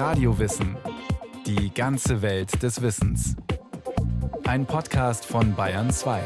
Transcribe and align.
Radiowissen. 0.00 0.78
Die 1.44 1.74
ganze 1.74 2.22
Welt 2.22 2.62
des 2.62 2.80
Wissens. 2.80 3.36
Ein 4.44 4.64
Podcast 4.64 5.26
von 5.26 5.54
Bayern 5.54 5.90
2. 5.90 6.22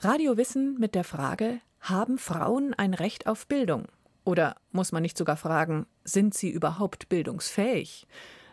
Radiowissen 0.00 0.76
mit 0.78 0.94
der 0.94 1.04
Frage: 1.04 1.60
Haben 1.80 2.18
Frauen 2.18 2.74
ein 2.74 2.92
Recht 2.92 3.26
auf 3.26 3.46
Bildung? 3.46 3.86
Oder 4.22 4.56
muss 4.72 4.92
man 4.92 5.00
nicht 5.00 5.16
sogar 5.16 5.38
fragen, 5.38 5.86
sind 6.04 6.34
sie 6.34 6.50
überhaupt 6.50 7.08
bildungsfähig? 7.08 8.06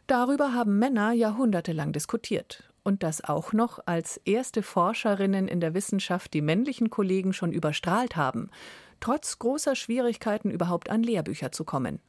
Darüber 0.08 0.54
haben 0.54 0.80
Männer 0.80 1.12
jahrhundertelang 1.12 1.92
diskutiert. 1.92 2.64
Und 2.84 3.04
das 3.04 3.22
auch 3.22 3.52
noch, 3.52 3.80
als 3.86 4.22
erste 4.24 4.64
Forscherinnen 4.64 5.50
in 5.50 5.60
der 5.60 5.74
Wissenschaft 5.74 6.34
die 6.34 6.42
männlichen 6.42 6.90
Kollegen 6.90 7.34
schon 7.34 7.52
überstrahlt 7.52 8.16
haben, 8.16 8.52
trotz 9.00 9.40
großer 9.40 9.76
Schwierigkeiten 9.76 10.52
überhaupt 10.52 10.90
an 10.90 11.04
Lehrbücher 11.04 11.52
zu 11.52 11.64
kommen. 11.64 12.00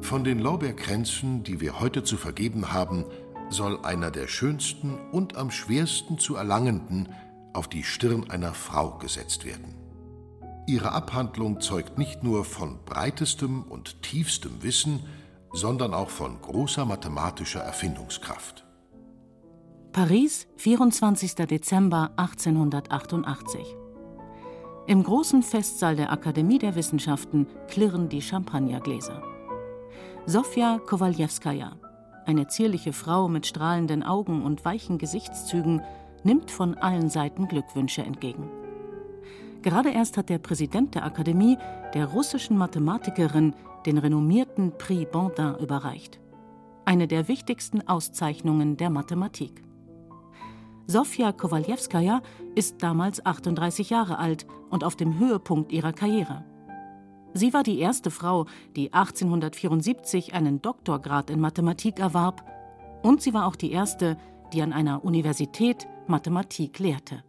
Von 0.00 0.24
den 0.24 0.38
Lorbeerkränzen, 0.38 1.42
die 1.44 1.60
wir 1.60 1.80
heute 1.80 2.02
zu 2.02 2.16
vergeben 2.16 2.72
haben, 2.72 3.04
soll 3.50 3.84
einer 3.84 4.10
der 4.10 4.26
schönsten 4.26 4.98
und 5.12 5.36
am 5.36 5.50
schwersten 5.50 6.18
zu 6.18 6.36
erlangenden 6.36 7.12
auf 7.52 7.68
die 7.68 7.82
Stirn 7.82 8.30
einer 8.30 8.54
Frau 8.54 8.98
gesetzt 8.98 9.44
werden. 9.44 9.74
Ihre 10.66 10.92
Abhandlung 10.92 11.60
zeugt 11.60 11.96
nicht 11.98 12.22
nur 12.22 12.44
von 12.44 12.84
breitestem 12.84 13.62
und 13.62 14.02
tiefstem 14.02 14.62
Wissen, 14.62 15.00
sondern 15.52 15.94
auch 15.94 16.10
von 16.10 16.40
großer 16.40 16.84
mathematischer 16.84 17.60
Erfindungskraft. 17.60 18.67
Paris, 19.92 20.46
24. 20.56 21.34
Dezember 21.46 22.10
1888. 22.16 23.74
Im 24.86 25.02
großen 25.02 25.42
Festsaal 25.42 25.96
der 25.96 26.12
Akademie 26.12 26.58
der 26.58 26.76
Wissenschaften 26.76 27.46
klirren 27.68 28.08
die 28.08 28.20
Champagnergläser. 28.20 29.22
Sofja 30.26 30.78
Kowaljewskaja, 30.86 31.72
eine 32.26 32.46
zierliche 32.48 32.92
Frau 32.92 33.28
mit 33.28 33.46
strahlenden 33.46 34.02
Augen 34.02 34.42
und 34.42 34.64
weichen 34.64 34.98
Gesichtszügen, 34.98 35.80
nimmt 36.22 36.50
von 36.50 36.74
allen 36.76 37.08
Seiten 37.08 37.48
Glückwünsche 37.48 38.02
entgegen. 38.02 38.50
Gerade 39.62 39.90
erst 39.90 40.18
hat 40.18 40.28
der 40.28 40.38
Präsident 40.38 40.94
der 40.94 41.04
Akademie 41.04 41.56
der 41.94 42.06
russischen 42.06 42.58
Mathematikerin 42.58 43.54
den 43.86 43.98
renommierten 43.98 44.76
Prix 44.76 45.10
Bondin 45.10 45.56
überreicht. 45.56 46.20
Eine 46.84 47.08
der 47.08 47.26
wichtigsten 47.26 47.88
Auszeichnungen 47.88 48.76
der 48.76 48.90
Mathematik. 48.90 49.64
Sofja 50.90 51.32
Kowaljewskaja 51.32 52.22
ist 52.54 52.82
damals 52.82 53.24
38 53.26 53.90
Jahre 53.90 54.18
alt 54.18 54.46
und 54.70 54.84
auf 54.84 54.96
dem 54.96 55.18
Höhepunkt 55.18 55.70
ihrer 55.70 55.92
Karriere. 55.92 56.46
Sie 57.34 57.52
war 57.52 57.62
die 57.62 57.78
erste 57.78 58.10
Frau, 58.10 58.46
die 58.74 58.94
1874 58.94 60.32
einen 60.32 60.62
Doktorgrad 60.62 61.28
in 61.28 61.40
Mathematik 61.40 61.98
erwarb, 61.98 62.42
und 63.02 63.20
sie 63.20 63.34
war 63.34 63.46
auch 63.46 63.54
die 63.54 63.70
erste, 63.70 64.16
die 64.54 64.62
an 64.62 64.72
einer 64.72 65.04
Universität 65.04 65.86
Mathematik 66.06 66.78
lehrte. 66.78 67.22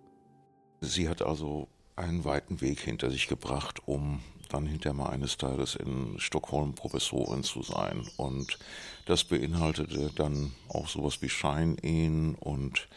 Sie 0.80 1.10
hat 1.10 1.22
also 1.22 1.68
einen 1.98 2.24
weiten 2.24 2.62
Weg 2.62 2.80
hinter 2.80 3.12
sich 3.12 3.28
gebracht, 3.28 3.82
um 3.86 4.22
dann 4.48 4.68
hinterher 4.68 4.96
mal 4.96 5.10
eines 5.10 5.36
Tages 5.36 5.76
in 5.76 6.18
Stockholm 6.18 6.76
Professorin 6.76 7.44
zu 7.44 7.62
sein. 7.62 8.08
Und 8.16 8.58
das 9.06 9.26
beinhaltete 9.26 10.12
dann 10.16 10.54
auch 10.70 10.88
sowas 10.88 11.22
wie 11.22 11.30
Scheinehen 11.30 12.36
und 12.36 12.88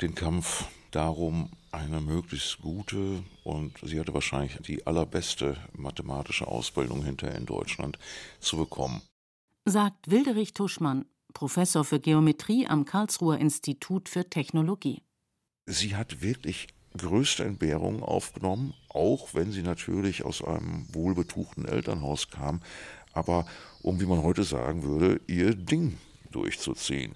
den 0.00 0.14
Kampf 0.14 0.66
darum, 0.90 1.50
eine 1.72 2.00
möglichst 2.00 2.60
gute 2.60 3.22
und 3.42 3.72
sie 3.82 3.98
hatte 3.98 4.14
wahrscheinlich 4.14 4.56
die 4.62 4.86
allerbeste 4.86 5.56
mathematische 5.72 6.46
Ausbildung 6.46 7.04
hinterher 7.04 7.36
in 7.36 7.46
Deutschland 7.46 7.98
zu 8.38 8.56
bekommen. 8.56 9.02
Sagt 9.64 10.10
Wilderich 10.10 10.54
Tuschmann, 10.54 11.06
Professor 11.32 11.84
für 11.84 11.98
Geometrie 11.98 12.66
am 12.66 12.84
Karlsruher 12.84 13.38
Institut 13.38 14.08
für 14.08 14.28
Technologie. 14.28 15.02
Sie 15.66 15.96
hat 15.96 16.22
wirklich 16.22 16.68
größte 16.96 17.44
Entbehrungen 17.44 18.02
aufgenommen, 18.02 18.74
auch 18.88 19.34
wenn 19.34 19.50
sie 19.50 19.62
natürlich 19.62 20.24
aus 20.24 20.44
einem 20.44 20.86
wohlbetuchten 20.94 21.66
Elternhaus 21.66 22.30
kam, 22.30 22.60
aber 23.12 23.46
um, 23.82 24.00
wie 24.00 24.06
man 24.06 24.22
heute 24.22 24.44
sagen 24.44 24.84
würde, 24.84 25.20
ihr 25.26 25.54
Ding 25.54 25.98
durchzuziehen. 26.30 27.14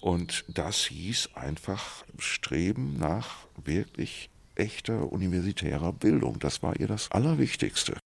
Und 0.00 0.44
das 0.48 0.84
hieß 0.84 1.30
einfach 1.34 2.04
Streben 2.18 2.98
nach 2.98 3.46
wirklich 3.62 4.30
echter 4.54 5.12
universitärer 5.12 5.92
Bildung. 5.92 6.38
Das 6.38 6.62
war 6.62 6.78
ihr 6.78 6.86
das 6.86 7.10
Allerwichtigste. 7.10 7.96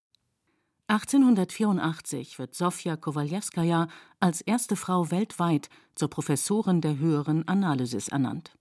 1884 0.89 2.39
wird 2.39 2.55
Sofja 2.55 2.97
Kowaljewskaja 2.97 3.89
als 4.21 4.43
erste 4.43 4.77
Frau 4.77 5.11
weltweit 5.11 5.71
zur 5.95 6.11
Professorin 6.11 6.81
der 6.83 6.99
höheren 6.99 7.49
Analysis 7.49 8.09
ernannt. 8.09 8.57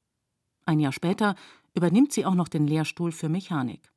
Ein 0.65 0.79
Jahr 0.79 0.93
später 0.93 1.35
übernimmt 1.73 2.13
sie 2.13 2.25
auch 2.25 2.35
noch 2.35 2.47
den 2.47 2.65
Lehrstuhl 2.65 3.11
für 3.11 3.27
Mechanik. 3.27 3.91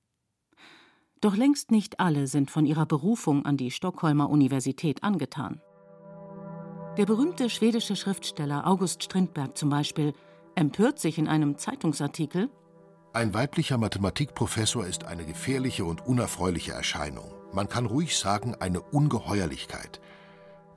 Doch 1.21 1.37
längst 1.37 1.71
nicht 1.71 2.01
alle 2.01 2.27
sind 2.27 2.51
von 2.51 2.67
ihrer 2.67 2.87
Berufung 2.87 3.47
an 3.47 3.57
die 3.57 3.71
Stockholmer 3.71 4.29
Universität 4.29 5.03
angetan. 5.03 5.61
Der 6.97 7.07
berühmte 7.07 7.51
schwedische 7.51 7.95
Schriftsteller 7.95 8.67
August 8.67 9.03
Strindberg 9.03 9.57
zum 9.57 9.69
Beispiel 9.69 10.15
empört 10.55 10.99
sich 10.99 11.19
in 11.19 11.29
einem 11.29 11.59
Zeitungsartikel 11.59 12.49
Ein 13.13 13.35
weiblicher 13.35 13.79
Mathematikprofessor 13.79 14.87
ist 14.87 15.05
eine 15.05 15.25
gefährliche 15.25 15.85
und 15.85 16.07
unerfreuliche 16.07 16.73
Erscheinung. 16.73 17.35
Man 17.53 17.69
kann 17.69 17.87
ruhig 17.87 18.17
sagen, 18.17 18.55
eine 18.55 18.81
Ungeheuerlichkeit. 18.81 20.01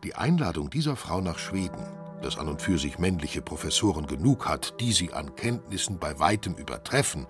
Die 0.04 0.16
Einladung 0.16 0.70
dieser 0.70 0.96
Frau 0.96 1.22
nach 1.22 1.40
Schweden 1.40 1.86
das 2.22 2.38
an 2.38 2.48
und 2.48 2.62
für 2.62 2.78
sich 2.78 3.00
männliche 3.00 3.42
Professoren 3.42 4.08
genug 4.08 4.48
hat, 4.48 4.80
die 4.80 4.92
sie 4.92 5.14
an 5.14 5.36
Kenntnissen 5.36 6.00
bei 6.00 6.20
weitem 6.20 6.56
übertreffen, 6.56 7.28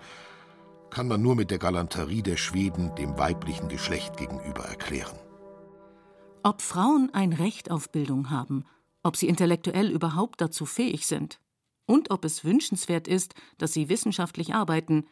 kann 0.90 1.08
man 1.08 1.22
nur 1.22 1.36
mit 1.36 1.50
der 1.50 1.58
Galanterie 1.58 2.22
der 2.22 2.36
Schweden 2.36 2.94
dem 2.96 3.16
weiblichen 3.16 3.68
Geschlecht 3.68 4.16
gegenüber 4.16 4.64
erklären. 4.64 5.18
Ob 6.42 6.62
Frauen 6.62 7.10
ein 7.12 7.32
Recht 7.32 7.70
auf 7.70 7.90
Bildung 7.90 8.30
haben, 8.30 8.64
ob 9.02 9.16
sie 9.16 9.28
intellektuell 9.28 9.90
überhaupt 9.90 10.40
dazu 10.40 10.66
fähig 10.66 11.06
sind 11.06 11.40
und 11.86 12.10
ob 12.10 12.24
es 12.24 12.44
wünschenswert 12.44 13.08
ist, 13.08 13.34
dass 13.58 13.72
sie 13.72 13.88
wissenschaftlich 13.88 14.54
arbeiten, 14.54 15.06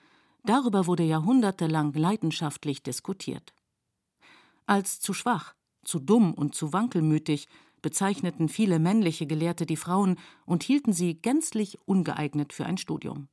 darüber 0.45 0.87
wurde 0.87 1.03
jahrhundertelang 1.03 1.93
leidenschaftlich 1.93 2.83
diskutiert. 2.83 3.53
Als 4.67 5.01
zu 5.01 5.13
schwach, 5.13 5.55
zu 5.85 5.99
dumm 5.99 6.35
und 6.35 6.55
zu 6.55 6.73
wankelmütig 6.73 7.49
bezeichneten 7.83 8.49
viele 8.49 8.79
männliche 8.79 9.27
Gelehrte 9.27 9.67
die 9.67 9.77
Frauen 9.77 10.19
und 10.45 10.63
hielten 10.63 10.93
sie 10.93 11.15
gänzlich 11.15 11.79
ungeeignet 11.87 12.53
für 12.53 12.67
ein 12.67 12.79
Studium. 12.79 13.29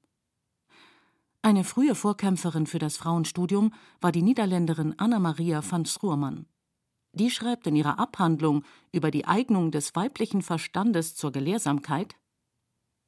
Eine 1.41 1.63
frühe 1.63 1.93
Vorkämpferin 1.93 2.65
für 2.65 2.79
das 2.79 2.97
Frauenstudium 2.97 3.73
war 4.01 4.11
die 4.11 4.23
Niederländerin 4.23 4.95
Anna-Maria 4.97 5.61
van 5.69 5.85
Stroermann. 5.85 6.47
Die 7.15 7.31
schreibt 7.31 7.65
in 7.65 7.75
ihrer 7.75 7.97
Abhandlung 7.97 8.63
über 8.91 9.09
die 9.09 9.25
Eignung 9.25 9.71
des 9.71 9.95
weiblichen 9.95 10.41
Verstandes 10.41 11.15
zur 11.15 11.31
Gelehrsamkeit 11.31 12.15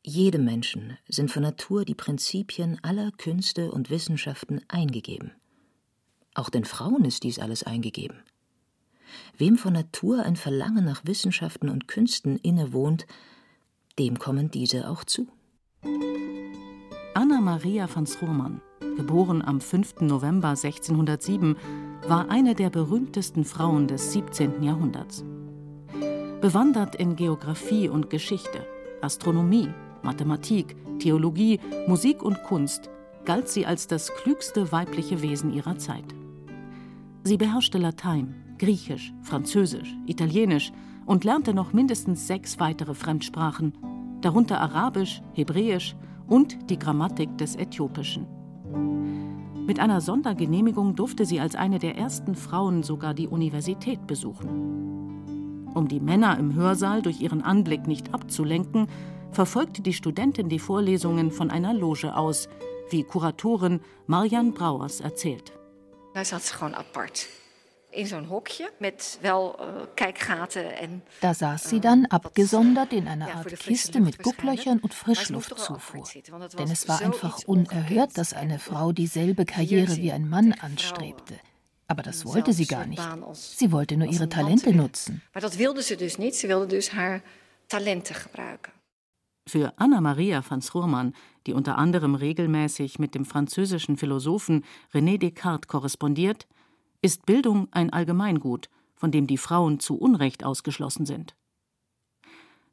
Jedem 0.09 0.45
Menschen 0.45 0.97
sind 1.09 1.31
von 1.31 1.43
Natur 1.43 1.83
die 1.83 1.93
Prinzipien 1.93 2.79
aller 2.81 3.11
Künste 3.11 3.73
und 3.73 3.89
Wissenschaften 3.89 4.61
eingegeben. 4.69 5.31
Auch 6.33 6.49
den 6.49 6.63
Frauen 6.63 7.03
ist 7.03 7.23
dies 7.23 7.39
alles 7.39 7.63
eingegeben. 7.63 8.23
Wem 9.37 9.57
von 9.57 9.73
Natur 9.73 10.23
ein 10.23 10.37
Verlangen 10.37 10.85
nach 10.85 11.05
Wissenschaften 11.05 11.67
und 11.67 11.89
Künsten 11.89 12.37
innewohnt, 12.37 13.05
dem 13.99 14.17
kommen 14.17 14.49
diese 14.49 14.89
auch 14.89 15.03
zu. 15.03 15.27
Anna 17.13 17.41
Maria 17.41 17.93
van 17.93 18.07
Stroormann, 18.07 18.61
geboren 18.95 19.41
am 19.41 19.59
5. 19.59 19.99
November 19.99 20.51
1607, 20.51 21.57
war 22.07 22.29
eine 22.29 22.55
der 22.55 22.69
berühmtesten 22.69 23.43
Frauen 23.43 23.87
des 23.87 24.13
17. 24.13 24.63
Jahrhunderts. 24.63 25.25
Bewandert 26.39 26.95
in 26.95 27.17
Geographie 27.17 27.89
und 27.89 28.09
Geschichte, 28.09 28.65
Astronomie, 29.01 29.69
Mathematik, 30.03 30.77
Theologie, 30.99 31.59
Musik 31.85 32.23
und 32.23 32.41
Kunst, 32.43 32.89
galt 33.25 33.49
sie 33.49 33.65
als 33.65 33.87
das 33.87 34.09
klügste 34.15 34.71
weibliche 34.71 35.21
Wesen 35.21 35.51
ihrer 35.51 35.77
Zeit. 35.79 36.05
Sie 37.23 37.35
beherrschte 37.35 37.77
Latein, 37.77 38.35
Griechisch, 38.57 39.13
Französisch, 39.21 39.93
Italienisch 40.05 40.71
und 41.05 41.25
lernte 41.25 41.53
noch 41.53 41.73
mindestens 41.73 42.25
sechs 42.25 42.57
weitere 42.57 42.93
Fremdsprachen, 42.93 43.73
darunter 44.21 44.61
Arabisch, 44.61 45.21
Hebräisch 45.33 45.97
und 46.27 46.69
die 46.69 46.79
Grammatik 46.79 47.37
des 47.37 47.57
Äthiopischen. 47.57 48.36
Mit 49.67 49.81
einer 49.81 49.99
Sondergenehmigung 49.99 50.95
durfte 50.95 51.25
sie 51.25 51.41
als 51.41 51.55
eine 51.55 51.77
der 51.77 51.97
ersten 51.97 52.35
Frauen 52.35 52.83
sogar 52.83 53.13
die 53.13 53.27
Universität 53.27 54.07
besuchen. 54.07 55.67
Um 55.73 55.89
die 55.89 55.99
Männer 55.99 56.39
im 56.39 56.55
Hörsaal 56.55 57.01
durch 57.01 57.19
ihren 57.19 57.41
Anblick 57.41 57.85
nicht 57.85 58.13
abzulenken, 58.13 58.87
verfolgte 59.33 59.81
die 59.81 59.91
Studentin 59.91 60.47
die 60.47 60.59
Vorlesungen 60.59 61.31
von 61.31 61.51
einer 61.51 61.73
Loge 61.73 62.15
aus, 62.15 62.47
wie 62.89 63.03
Kuratorin 63.03 63.81
Marian 64.05 64.53
Brauers 64.53 65.01
erzählt. 65.01 65.51
Da 66.13 66.23
zat 66.23 66.43
ze 66.43 66.53
gewoon 66.55 66.73
apart 66.73 67.27
in 67.97 68.07
zo'n 68.07 68.25
hokje 68.25 68.71
met 68.79 69.17
wel 69.21 69.59
uh, 69.59 69.67
Kijkgaten 69.93 70.77
en. 70.77 71.03
Da 71.19 71.33
saß 71.33 71.69
sie 71.69 71.79
dann 71.79 72.05
abgesondert 72.05 72.93
in 72.93 73.07
einer 73.07 73.35
Art 73.35 73.59
Kiste 73.59 73.99
mit 73.99 74.23
Gucklöchern 74.23 74.79
und 74.79 74.93
Frischluftzufuhr. 74.93 76.07
Denn 76.57 76.71
es 76.71 76.87
war 76.87 77.01
einfach 77.01 77.39
unerhört, 77.45 78.17
dass 78.17 78.33
eine 78.33 78.59
Frau 78.59 78.91
dieselbe 78.91 79.45
Karriere 79.45 79.95
wie 79.95 80.11
ein 80.11 80.29
Mann 80.29 80.53
anstrebte. 80.53 81.35
Aber 81.87 82.03
das 82.03 82.25
wollte 82.25 82.53
sie 82.53 82.67
gar 82.67 82.85
nicht. 82.85 83.01
Sie 83.33 83.71
wollte 83.71 83.97
nur 83.97 84.09
ihre 84.09 84.29
Talente 84.29 84.73
nutzen. 84.73 85.21
Maar 85.33 85.41
dat 85.41 85.55
wilde 85.55 85.81
ze 85.81 85.95
dus 85.95 86.17
niet. 86.17 86.35
Ze 86.35 86.47
wilde 86.47 86.65
dus 86.65 86.89
haar 86.89 87.21
talenten 87.67 88.15
gebruiken. 88.15 88.73
Für 89.49 89.71
Anna-Maria 89.77 90.41
van 90.41 90.61
Schoormann, 90.61 91.13
die 91.45 91.53
unter 91.53 91.77
anderem 91.77 92.15
regelmäßig 92.15 92.99
mit 92.99 93.13
dem 93.13 93.23
französischen 93.23 93.95
Philosophen 93.95 94.65
René 94.93 95.17
Descartes 95.17 95.67
korrespondiert, 95.67 96.47
ist 97.01 97.25
Bildung 97.25 97.67
ein 97.71 97.91
Allgemeingut, 97.91 98.69
von 98.95 99.11
dem 99.11 99.27
die 99.27 99.37
Frauen 99.37 99.79
zu 99.79 99.97
Unrecht 99.97 100.43
ausgeschlossen 100.43 101.05
sind. 101.05 101.35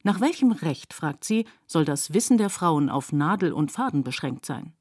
Nach 0.02 0.20
welchem 0.20 0.52
Recht, 0.52 0.92
fragt 0.92 1.24
sie, 1.24 1.46
soll 1.66 1.84
das 1.84 2.12
Wissen 2.12 2.36
der 2.36 2.50
Frauen 2.50 2.90
auf 2.90 3.12
Nadel 3.12 3.52
und 3.52 3.72
Faden 3.72 4.04
beschränkt 4.04 4.44
sein? 4.44 4.74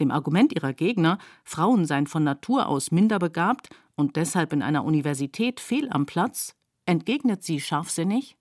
Dem 0.00 0.10
Argument 0.10 0.52
ihrer 0.52 0.72
Gegner, 0.72 1.18
Frauen 1.44 1.86
seien 1.86 2.06
von 2.06 2.24
Natur 2.24 2.66
aus 2.66 2.90
minder 2.90 3.18
begabt 3.18 3.70
und 3.94 4.16
deshalb 4.16 4.52
in 4.52 4.62
einer 4.62 4.84
Universität 4.84 5.60
fehl 5.60 5.88
am 5.90 6.06
Platz, 6.06 6.54
entgegnet 6.86 7.42
sie 7.42 7.60
scharfsinnig 7.60 8.36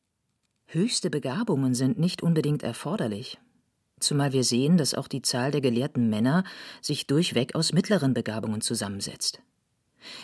Höchste 0.73 1.09
Begabungen 1.09 1.75
sind 1.75 1.99
nicht 1.99 2.23
unbedingt 2.23 2.63
erforderlich. 2.63 3.41
Zumal 3.99 4.31
wir 4.31 4.45
sehen, 4.45 4.77
dass 4.77 4.93
auch 4.93 5.09
die 5.09 5.21
Zahl 5.21 5.51
der 5.51 5.59
gelehrten 5.59 6.09
Männer 6.09 6.45
sich 6.79 7.07
durchweg 7.07 7.55
aus 7.55 7.73
mittleren 7.73 8.13
Begabungen 8.13 8.61
zusammensetzt. 8.61 9.41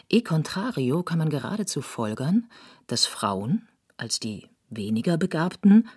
E 0.09 0.21
contrario 0.21 1.03
kann 1.03 1.19
man 1.19 1.29
geradezu 1.29 1.81
folgern, 1.81 2.49
dass 2.87 3.05
Frauen, 3.05 3.67
als 3.97 4.19
die 4.19 4.47
weniger 4.69 5.17
Begabten, 5.17 5.87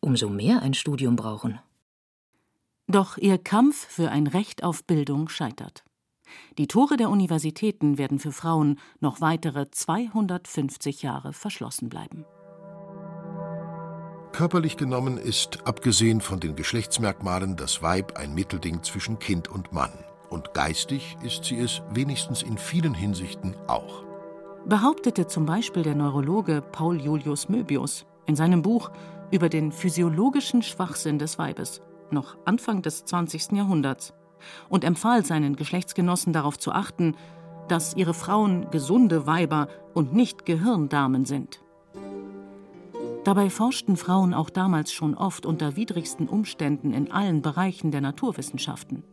umso 0.00 0.28
mehr 0.28 0.62
ein 0.62 0.74
Studium 0.74 1.16
brauchen. 1.16 1.58
Doch 2.86 3.16
ihr 3.16 3.38
Kampf 3.38 3.86
für 3.86 4.10
ein 4.10 4.26
Recht 4.26 4.62
auf 4.62 4.84
Bildung 4.84 5.28
scheitert. 5.28 5.84
Die 6.58 6.66
Tore 6.66 6.96
der 6.96 7.10
Universitäten 7.10 7.98
werden 7.98 8.18
für 8.18 8.32
Frauen 8.32 8.78
noch 9.00 9.20
weitere 9.20 9.70
250 9.70 11.02
Jahre 11.02 11.32
verschlossen 11.32 11.88
bleiben. 11.88 12.24
Körperlich 14.32 14.76
genommen 14.76 15.16
ist, 15.16 15.64
abgesehen 15.64 16.20
von 16.20 16.40
den 16.40 16.56
Geschlechtsmerkmalen, 16.56 17.56
das 17.56 17.82
Weib 17.82 18.18
ein 18.18 18.34
Mittelding 18.34 18.82
zwischen 18.82 19.20
Kind 19.20 19.48
und 19.48 19.72
Mann. 19.72 19.92
Und 20.34 20.52
geistig 20.52 21.16
ist 21.22 21.44
sie 21.44 21.60
es 21.60 21.80
wenigstens 21.92 22.42
in 22.42 22.58
vielen 22.58 22.92
Hinsichten 22.92 23.54
auch. 23.68 24.02
Behauptete 24.66 25.28
zum 25.28 25.46
Beispiel 25.46 25.84
der 25.84 25.94
Neurologe 25.94 26.60
Paul 26.60 27.00
Julius 27.00 27.48
Möbius 27.48 28.04
in 28.26 28.34
seinem 28.34 28.60
Buch 28.60 28.90
über 29.30 29.48
den 29.48 29.70
physiologischen 29.70 30.62
Schwachsinn 30.62 31.20
des 31.20 31.38
Weibes 31.38 31.82
noch 32.10 32.36
Anfang 32.46 32.82
des 32.82 33.04
20. 33.04 33.52
Jahrhunderts 33.52 34.12
und 34.68 34.82
empfahl 34.82 35.24
seinen 35.24 35.54
Geschlechtsgenossen 35.54 36.32
darauf 36.32 36.58
zu 36.58 36.72
achten, 36.72 37.14
dass 37.68 37.94
ihre 37.94 38.12
Frauen 38.12 38.72
gesunde 38.72 39.28
Weiber 39.28 39.68
und 39.94 40.14
nicht 40.14 40.44
Gehirndamen 40.46 41.26
sind. 41.26 41.60
Dabei 43.22 43.50
forschten 43.50 43.96
Frauen 43.96 44.34
auch 44.34 44.50
damals 44.50 44.92
schon 44.92 45.14
oft 45.14 45.46
unter 45.46 45.76
widrigsten 45.76 46.28
Umständen 46.28 46.92
in 46.92 47.12
allen 47.12 47.40
Bereichen 47.40 47.92
der 47.92 48.00
Naturwissenschaften. 48.00 49.04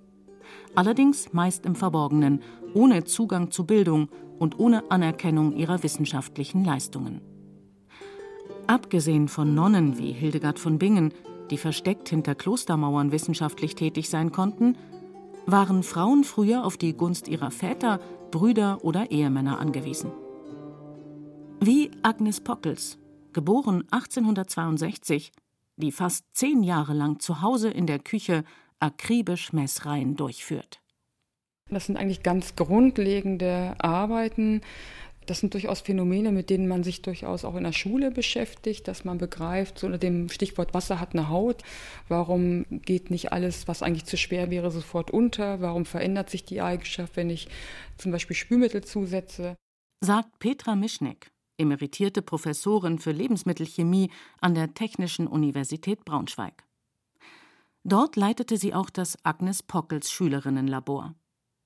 Allerdings 0.75 1.33
meist 1.33 1.65
im 1.65 1.75
Verborgenen, 1.75 2.41
ohne 2.73 3.03
Zugang 3.03 3.51
zu 3.51 3.65
Bildung 3.65 4.09
und 4.39 4.59
ohne 4.59 4.89
Anerkennung 4.89 5.53
ihrer 5.53 5.83
wissenschaftlichen 5.83 6.63
Leistungen. 6.63 7.21
Abgesehen 8.67 9.27
von 9.27 9.53
Nonnen 9.53 9.97
wie 9.97 10.11
Hildegard 10.11 10.57
von 10.57 10.79
Bingen, 10.79 11.13
die 11.49 11.57
versteckt 11.57 12.09
hinter 12.09 12.35
Klostermauern 12.35 13.11
wissenschaftlich 13.11 13.75
tätig 13.75 14.09
sein 14.09 14.31
konnten, 14.31 14.77
waren 15.45 15.83
Frauen 15.83 16.23
früher 16.23 16.63
auf 16.65 16.77
die 16.77 16.93
Gunst 16.93 17.27
ihrer 17.27 17.51
Väter, 17.51 17.99
Brüder 18.31 18.83
oder 18.83 19.11
Ehemänner 19.11 19.59
angewiesen. 19.59 20.11
Wie 21.59 21.91
Agnes 22.01 22.39
Pockels, 22.39 22.97
geboren 23.33 23.83
1862, 23.91 25.31
die 25.77 25.91
fast 25.91 26.25
zehn 26.33 26.63
Jahre 26.63 26.93
lang 26.93 27.19
zu 27.19 27.41
Hause 27.41 27.69
in 27.69 27.87
der 27.87 27.99
Küche 27.99 28.43
akribisch 28.81 29.53
Messreihen 29.53 30.15
durchführt. 30.15 30.81
Das 31.69 31.85
sind 31.85 31.97
eigentlich 31.97 32.23
ganz 32.23 32.55
grundlegende 32.55 33.75
Arbeiten, 33.79 34.61
das 35.27 35.39
sind 35.39 35.53
durchaus 35.53 35.81
Phänomene, 35.81 36.31
mit 36.31 36.49
denen 36.49 36.67
man 36.67 36.83
sich 36.83 37.03
durchaus 37.03 37.45
auch 37.45 37.55
in 37.55 37.63
der 37.63 37.73
Schule 37.73 38.11
beschäftigt, 38.11 38.87
dass 38.87 39.05
man 39.05 39.19
begreift, 39.19 39.77
so 39.79 39.85
unter 39.85 39.99
dem 39.99 40.29
Stichwort 40.29 40.73
Wasser 40.73 40.99
hat 40.99 41.13
eine 41.13 41.29
Haut, 41.29 41.61
warum 42.07 42.65
geht 42.69 43.11
nicht 43.11 43.31
alles, 43.31 43.67
was 43.67 43.83
eigentlich 43.83 44.05
zu 44.05 44.17
schwer 44.17 44.49
wäre, 44.49 44.71
sofort 44.71 45.11
unter, 45.11 45.61
warum 45.61 45.85
verändert 45.85 46.29
sich 46.29 46.43
die 46.43 46.61
Eigenschaft, 46.61 47.15
wenn 47.15 47.29
ich 47.29 47.47
zum 47.97 48.11
Beispiel 48.11 48.35
Spülmittel 48.35 48.83
zusetze. 48.83 49.55
Sagt 50.03 50.39
Petra 50.39 50.75
Mischneck, 50.75 51.31
emeritierte 51.57 52.23
Professorin 52.23 52.97
für 52.97 53.11
Lebensmittelchemie 53.11 54.09
an 54.39 54.55
der 54.55 54.73
Technischen 54.73 55.27
Universität 55.27 56.03
Braunschweig. 56.03 56.65
Dort 57.83 58.15
leitete 58.15 58.57
sie 58.57 58.73
auch 58.73 58.89
das 58.89 59.17
Agnes 59.23 59.63
Pockels 59.63 60.11
Schülerinnenlabor 60.11 61.15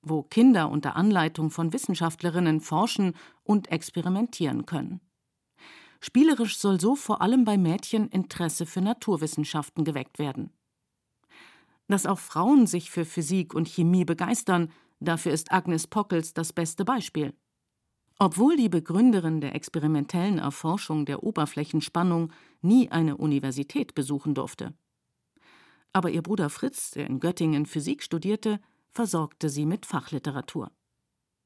wo 0.08 0.22
Kinder 0.22 0.70
unter 0.70 0.96
Anleitung 0.96 1.50
von 1.50 1.72
Wissenschaftlerinnen 1.72 2.60
forschen 2.60 3.14
und 3.42 3.70
experimentieren 3.70 4.64
können. 4.66 5.00
Spielerisch 6.00 6.58
soll 6.58 6.80
so 6.80 6.94
vor 6.94 7.20
allem 7.22 7.44
bei 7.44 7.58
Mädchen 7.58 8.08
Interesse 8.08 8.66
für 8.66 8.80
Naturwissenschaften 8.80 9.84
geweckt 9.84 10.18
werden. 10.18 10.50
Dass 11.88 12.06
auch 12.06 12.18
Frauen 12.18 12.66
sich 12.66 12.90
für 12.90 13.04
Physik 13.04 13.54
und 13.54 13.68
Chemie 13.68 14.04
begeistern, 14.04 14.70
dafür 15.00 15.32
ist 15.32 15.52
Agnes 15.52 15.86
Pockels 15.86 16.34
das 16.34 16.52
beste 16.52 16.84
Beispiel. 16.84 17.34
Obwohl 18.18 18.56
die 18.56 18.68
Begründerin 18.68 19.40
der 19.40 19.54
experimentellen 19.54 20.38
Erforschung 20.38 21.04
der 21.04 21.22
Oberflächenspannung 21.22 22.32
nie 22.62 22.90
eine 22.90 23.16
Universität 23.16 23.94
besuchen 23.94 24.34
durfte. 24.34 24.74
Aber 25.96 26.10
ihr 26.10 26.20
Bruder 26.20 26.50
Fritz, 26.50 26.90
der 26.90 27.06
in 27.06 27.20
Göttingen 27.20 27.64
Physik 27.64 28.02
studierte, 28.02 28.60
versorgte 28.90 29.48
sie 29.48 29.64
mit 29.64 29.86
Fachliteratur. 29.86 30.70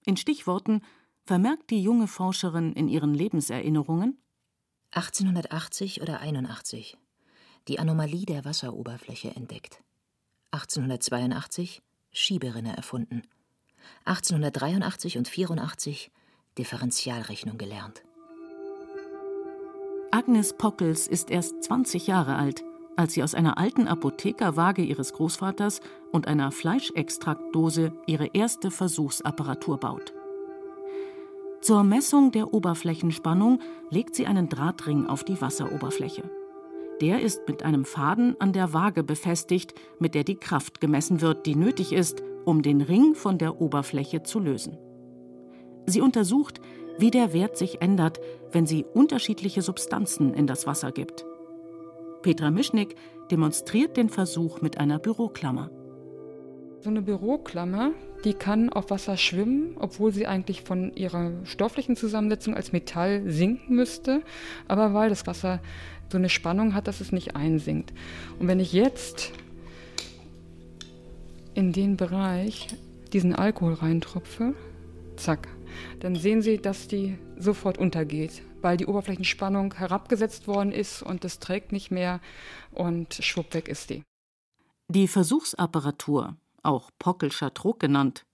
In 0.05 0.17
Stichworten 0.17 0.83
vermerkt 1.23 1.71
die 1.71 1.81
junge 1.81 2.09
Forscherin 2.09 2.73
in 2.73 2.89
ihren 2.89 3.15
Lebenserinnerungen 3.15 4.19
1880 4.91 6.03
oder 6.03 6.19
81 6.19 6.99
die 7.69 7.79
Anomalie 7.79 8.27
der 8.27 8.45
Wasseroberfläche 8.45 9.31
entdeckt. 9.37 9.85
1882 10.51 11.81
Schieberinne 12.11 12.77
erfunden. 12.77 13.23
1883 14.05 15.17
und 15.17 15.29
84 15.29 16.11
Differentialrechnung 16.59 17.57
gelernt. 17.57 18.03
Agnes 20.11 20.55
Pockels 20.59 21.07
ist 21.07 21.31
erst 21.31 21.63
20 21.63 22.09
Jahre 22.09 22.35
alt 22.35 22.65
als 23.01 23.15
sie 23.15 23.23
aus 23.23 23.35
einer 23.35 23.57
alten 23.57 23.89
Apothekerwaage 23.89 24.83
ihres 24.83 25.15
Großvaters 25.15 25.81
und 26.13 26.29
einer 26.29 26.53
Fleischextraktdose 26.53 27.93
ihre 28.07 28.27
erste 28.35 28.71
Versuchsapparatur 28.71 29.79
baut. 29.79 30.13
Zur 31.63 31.83
Messung 31.83 32.31
der 32.31 32.53
Oberflächenspannung 32.53 33.61
legt 33.89 34.15
sie 34.15 34.27
einen 34.27 34.51
Drahtring 34.51 35.07
auf 35.07 35.25
die 35.25 35.41
Wasseroberfläche. 35.41 36.31
Der 37.01 37.23
ist 37.23 37.49
mit 37.49 37.63
einem 37.63 37.87
Faden 37.87 38.37
an 38.39 38.53
der 38.53 38.75
Waage 38.75 39.03
befestigt, 39.03 39.73
mit 39.99 40.15
der 40.15 40.25
die 40.25 40.37
Kraft 40.37 40.83
gemessen 40.83 41.23
wird, 41.23 41.47
die 41.47 41.57
nötig 41.57 41.95
ist, 41.95 42.23
um 42.45 42.61
den 42.61 42.83
Ring 42.83 43.15
von 43.15 43.39
der 43.39 43.63
Oberfläche 43.63 44.23
zu 44.25 44.39
lösen. 44.39 44.77
Sie 45.87 46.03
untersucht, 46.03 46.61
wie 46.99 47.11
der 47.11 47.33
Wert 47.33 47.57
sich 47.57 47.81
ändert, 47.81 48.21
wenn 48.53 48.67
sie 48.67 48.85
unterschiedliche 48.93 49.63
Substanzen 49.63 50.35
in 50.35 50.47
das 50.47 50.67
Wasser 50.67 50.93
gibt. 50.93 51.25
Petra 52.23 52.51
Mischnick 52.51 52.97
demonstriert 53.31 53.97
den 53.97 54.11
Versuch 54.11 54.61
mit 54.61 54.79
einer 54.79 54.99
Büroklammer. 54.99 55.71
So 56.81 56.91
eine 56.91 57.03
Büroklammer, 57.03 57.93
die 58.25 58.35
kann 58.35 58.71
auf 58.71 58.91
Wasser 58.91 59.17
schwimmen, 59.17 59.77
obwohl 59.79 60.13
sie 60.13 60.27
eigentlich 60.27 60.63
von 60.63 60.93
ihrer 60.95 61.33
stofflichen 61.45 61.97
Zusammensetzung 61.97 62.55
als 62.55 62.73
Metall 62.73 63.23
sinken 63.27 63.75
müsste, 63.75 64.23
aber 64.69 64.93
weil 64.93 65.09
das 65.09 65.27
Wasser 65.27 65.61
so 66.11 66.19
eine 66.19 66.29
Spannung 66.29 66.75
hat, 66.75 66.89
dass 66.89 67.01
es 67.01 67.13
nicht 67.13 67.37
einsinkt. 67.37 67.93
Und 68.39 68.49
wenn 68.49 68.61
ich 68.61 68.73
jetzt 68.73 69.33
in 71.55 71.73
den 71.73 71.97
Bereich 71.97 72.69
diesen 73.13 73.35
Alkohol 73.35 73.75
reintropfe, 73.75 74.55
zack, 75.17 75.49
dann 76.01 76.17
sehen 76.17 76.43
Sie, 76.43 76.59
dass 76.59 76.89
die 76.89 77.19
sofort 77.37 77.79
untergeht 77.79 78.43
weil 78.63 78.77
die 78.77 78.87
Oberflächenspannung 78.87 79.75
herabgesetzt 79.75 80.47
worden 80.47 80.73
ist 80.73 81.03
und 81.03 81.25
das 81.25 81.39
trägt 81.39 81.73
nicht 81.73 81.91
mehr 81.91 82.21
und 82.73 83.15
schwupp 83.15 83.55
weg 83.55 83.69
ist 83.69 83.91
die. 83.91 84.03
Die 84.89 85.09
Versuchsapparatur, 85.09 86.37
auch 86.63 86.91
Pockelscher 86.99 87.51
Druck 87.51 87.81
genannt, 87.81 88.27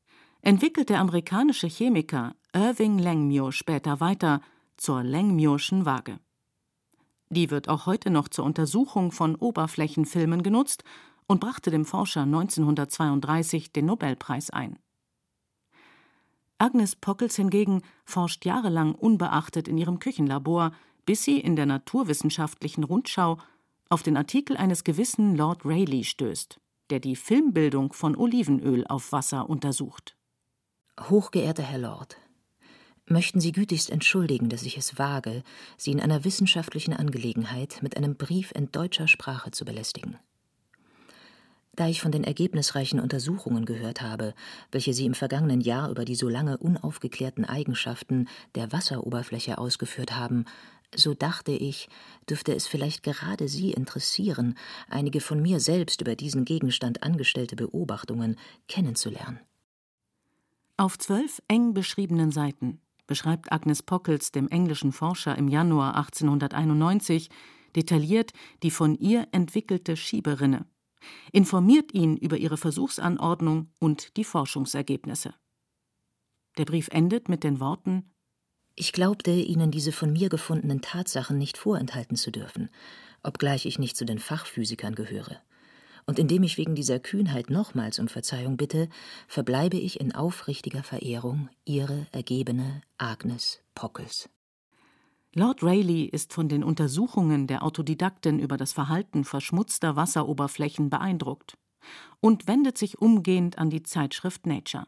entwickelt 0.42 0.88
der 0.88 1.00
amerikanische 1.00 1.66
Chemiker 1.66 2.34
Irving 2.54 2.98
Langmuir 2.98 3.52
später 3.52 4.00
weiter 4.00 4.40
zur 4.76 5.02
Langmuirschen 5.02 5.84
Waage. 5.84 6.18
Die 7.28 7.50
wird 7.50 7.68
auch 7.68 7.86
heute 7.86 8.10
noch 8.10 8.28
zur 8.28 8.44
Untersuchung 8.44 9.10
von 9.10 9.34
Oberflächenfilmen 9.34 10.42
genutzt 10.42 10.84
und 11.26 11.40
brachte 11.40 11.70
dem 11.70 11.84
Forscher 11.84 12.22
1932 12.22 13.72
den 13.72 13.86
Nobelpreis 13.86 14.50
ein. 14.50 14.78
Agnes 16.58 16.96
Pockels 16.96 17.36
hingegen 17.36 17.82
forscht 18.04 18.44
jahrelang 18.44 18.94
unbeachtet 18.94 19.68
in 19.68 19.76
ihrem 19.76 19.98
Küchenlabor, 19.98 20.72
bis 21.04 21.22
sie 21.22 21.38
in 21.38 21.56
der 21.56 21.66
naturwissenschaftlichen 21.66 22.84
Rundschau 22.84 23.38
auf 23.88 24.02
den 24.02 24.16
Artikel 24.16 24.56
eines 24.56 24.82
gewissen 24.82 25.36
Lord 25.36 25.64
Rayleigh 25.64 26.04
stößt, 26.04 26.58
der 26.90 27.00
die 27.00 27.16
Filmbildung 27.16 27.92
von 27.92 28.16
Olivenöl 28.16 28.86
auf 28.86 29.12
Wasser 29.12 29.48
untersucht. 29.48 30.16
Hochgeehrter 30.98 31.62
Herr 31.62 31.78
Lord, 31.78 32.16
möchten 33.06 33.40
Sie 33.40 33.52
gütigst 33.52 33.90
entschuldigen, 33.90 34.48
dass 34.48 34.62
ich 34.62 34.76
es 34.76 34.98
wage, 34.98 35.42
Sie 35.76 35.92
in 35.92 36.00
einer 36.00 36.24
wissenschaftlichen 36.24 36.94
Angelegenheit 36.94 37.78
mit 37.82 37.96
einem 37.96 38.16
Brief 38.16 38.50
in 38.52 38.72
deutscher 38.72 39.08
Sprache 39.08 39.50
zu 39.50 39.64
belästigen. 39.64 40.18
Da 41.76 41.86
ich 41.88 42.00
von 42.00 42.10
den 42.10 42.24
ergebnisreichen 42.24 42.98
Untersuchungen 42.98 43.66
gehört 43.66 44.00
habe, 44.00 44.34
welche 44.72 44.94
Sie 44.94 45.04
im 45.04 45.12
vergangenen 45.12 45.60
Jahr 45.60 45.90
über 45.90 46.06
die 46.06 46.14
so 46.14 46.26
lange 46.26 46.56
unaufgeklärten 46.56 47.44
Eigenschaften 47.44 48.28
der 48.54 48.72
Wasseroberfläche 48.72 49.58
ausgeführt 49.58 50.16
haben, 50.16 50.46
so 50.94 51.12
dachte 51.12 51.52
ich, 51.52 51.90
dürfte 52.30 52.54
es 52.54 52.66
vielleicht 52.66 53.02
gerade 53.02 53.46
Sie 53.48 53.72
interessieren, 53.72 54.56
einige 54.88 55.20
von 55.20 55.42
mir 55.42 55.60
selbst 55.60 56.00
über 56.00 56.16
diesen 56.16 56.46
Gegenstand 56.46 57.02
angestellte 57.02 57.56
Beobachtungen 57.56 58.38
kennenzulernen. 58.68 59.40
Auf 60.78 60.98
zwölf 60.98 61.42
eng 61.46 61.74
beschriebenen 61.74 62.32
Seiten 62.32 62.80
beschreibt 63.06 63.52
Agnes 63.52 63.82
Pockels 63.82 64.32
dem 64.32 64.48
englischen 64.48 64.92
Forscher 64.92 65.36
im 65.36 65.48
Januar 65.48 65.96
1891 65.96 67.28
detailliert 67.74 68.32
die 68.62 68.70
von 68.70 68.94
ihr 68.94 69.28
entwickelte 69.32 69.96
Schieberinne 69.96 70.64
informiert 71.32 71.92
ihn 71.94 72.16
über 72.16 72.36
ihre 72.36 72.56
Versuchsanordnung 72.56 73.70
und 73.78 74.16
die 74.16 74.24
Forschungsergebnisse. 74.24 75.34
Der 76.58 76.64
Brief 76.64 76.88
endet 76.88 77.28
mit 77.28 77.44
den 77.44 77.60
Worten 77.60 78.12
Ich 78.74 78.92
glaubte, 78.92 79.30
Ihnen 79.30 79.70
diese 79.70 79.92
von 79.92 80.12
mir 80.12 80.28
gefundenen 80.28 80.80
Tatsachen 80.80 81.38
nicht 81.38 81.58
vorenthalten 81.58 82.16
zu 82.16 82.30
dürfen, 82.30 82.70
obgleich 83.22 83.66
ich 83.66 83.78
nicht 83.78 83.96
zu 83.96 84.04
den 84.04 84.18
Fachphysikern 84.18 84.94
gehöre. 84.94 85.40
Und 86.06 86.18
indem 86.18 86.44
ich 86.44 86.56
wegen 86.56 86.74
dieser 86.74 87.00
Kühnheit 87.00 87.50
nochmals 87.50 87.98
um 87.98 88.08
Verzeihung 88.08 88.56
bitte, 88.56 88.88
verbleibe 89.26 89.76
ich 89.76 90.00
in 90.00 90.14
aufrichtiger 90.14 90.82
Verehrung 90.82 91.48
Ihre 91.64 92.06
ergebene 92.12 92.82
Agnes 92.96 93.60
Pockels. 93.74 94.28
Lord 95.38 95.62
Rayleigh 95.62 96.08
ist 96.08 96.32
von 96.32 96.48
den 96.48 96.64
Untersuchungen 96.64 97.46
der 97.46 97.62
Autodidaktin 97.62 98.38
über 98.38 98.56
das 98.56 98.72
Verhalten 98.72 99.22
verschmutzter 99.22 99.94
Wasseroberflächen 99.94 100.88
beeindruckt 100.88 101.58
und 102.20 102.48
wendet 102.48 102.78
sich 102.78 103.02
umgehend 103.02 103.58
an 103.58 103.68
die 103.68 103.82
Zeitschrift 103.82 104.46
Nature. 104.46 104.86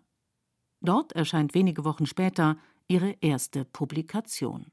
Dort 0.81 1.13
erscheint 1.13 1.53
wenige 1.53 1.85
Wochen 1.85 2.07
später 2.07 2.57
ihre 2.87 3.11
erste 3.21 3.67
Publikation. 3.67 4.73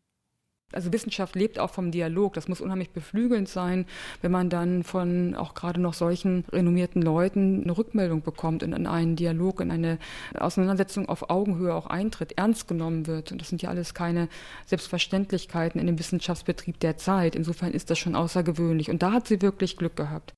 Also 0.75 0.91
Wissenschaft 0.93 1.35
lebt 1.35 1.59
auch 1.59 1.69
vom 1.69 1.91
Dialog. 1.91 2.33
Das 2.33 2.47
muss 2.47 2.61
unheimlich 2.61 2.91
beflügelnd 2.91 3.47
sein, 3.47 3.85
wenn 4.21 4.31
man 4.31 4.49
dann 4.49 4.83
von 4.83 5.35
auch 5.35 5.53
gerade 5.53 5.79
noch 5.81 5.93
solchen 5.93 6.45
renommierten 6.51 7.01
Leuten 7.01 7.63
eine 7.63 7.77
Rückmeldung 7.77 8.21
bekommt 8.21 8.63
und 8.63 8.73
in 8.73 8.87
einen 8.87 9.15
Dialog, 9.15 9.61
in 9.61 9.71
eine 9.71 9.97
Auseinandersetzung 10.37 11.07
auf 11.09 11.29
Augenhöhe 11.29 11.73
auch 11.73 11.87
eintritt, 11.87 12.37
ernst 12.37 12.67
genommen 12.67 13.07
wird. 13.07 13.31
Und 13.31 13.41
das 13.41 13.49
sind 13.49 13.61
ja 13.61 13.69
alles 13.69 13.93
keine 13.93 14.27
Selbstverständlichkeiten 14.65 15.79
in 15.79 15.87
dem 15.87 15.99
Wissenschaftsbetrieb 15.99 16.79
der 16.79 16.97
Zeit. 16.97 17.35
Insofern 17.35 17.71
ist 17.71 17.89
das 17.89 17.97
schon 17.97 18.15
außergewöhnlich. 18.15 18.89
Und 18.89 19.01
da 19.01 19.11
hat 19.11 19.27
sie 19.27 19.41
wirklich 19.41 19.77
Glück 19.77 19.95
gehabt. 19.95 20.33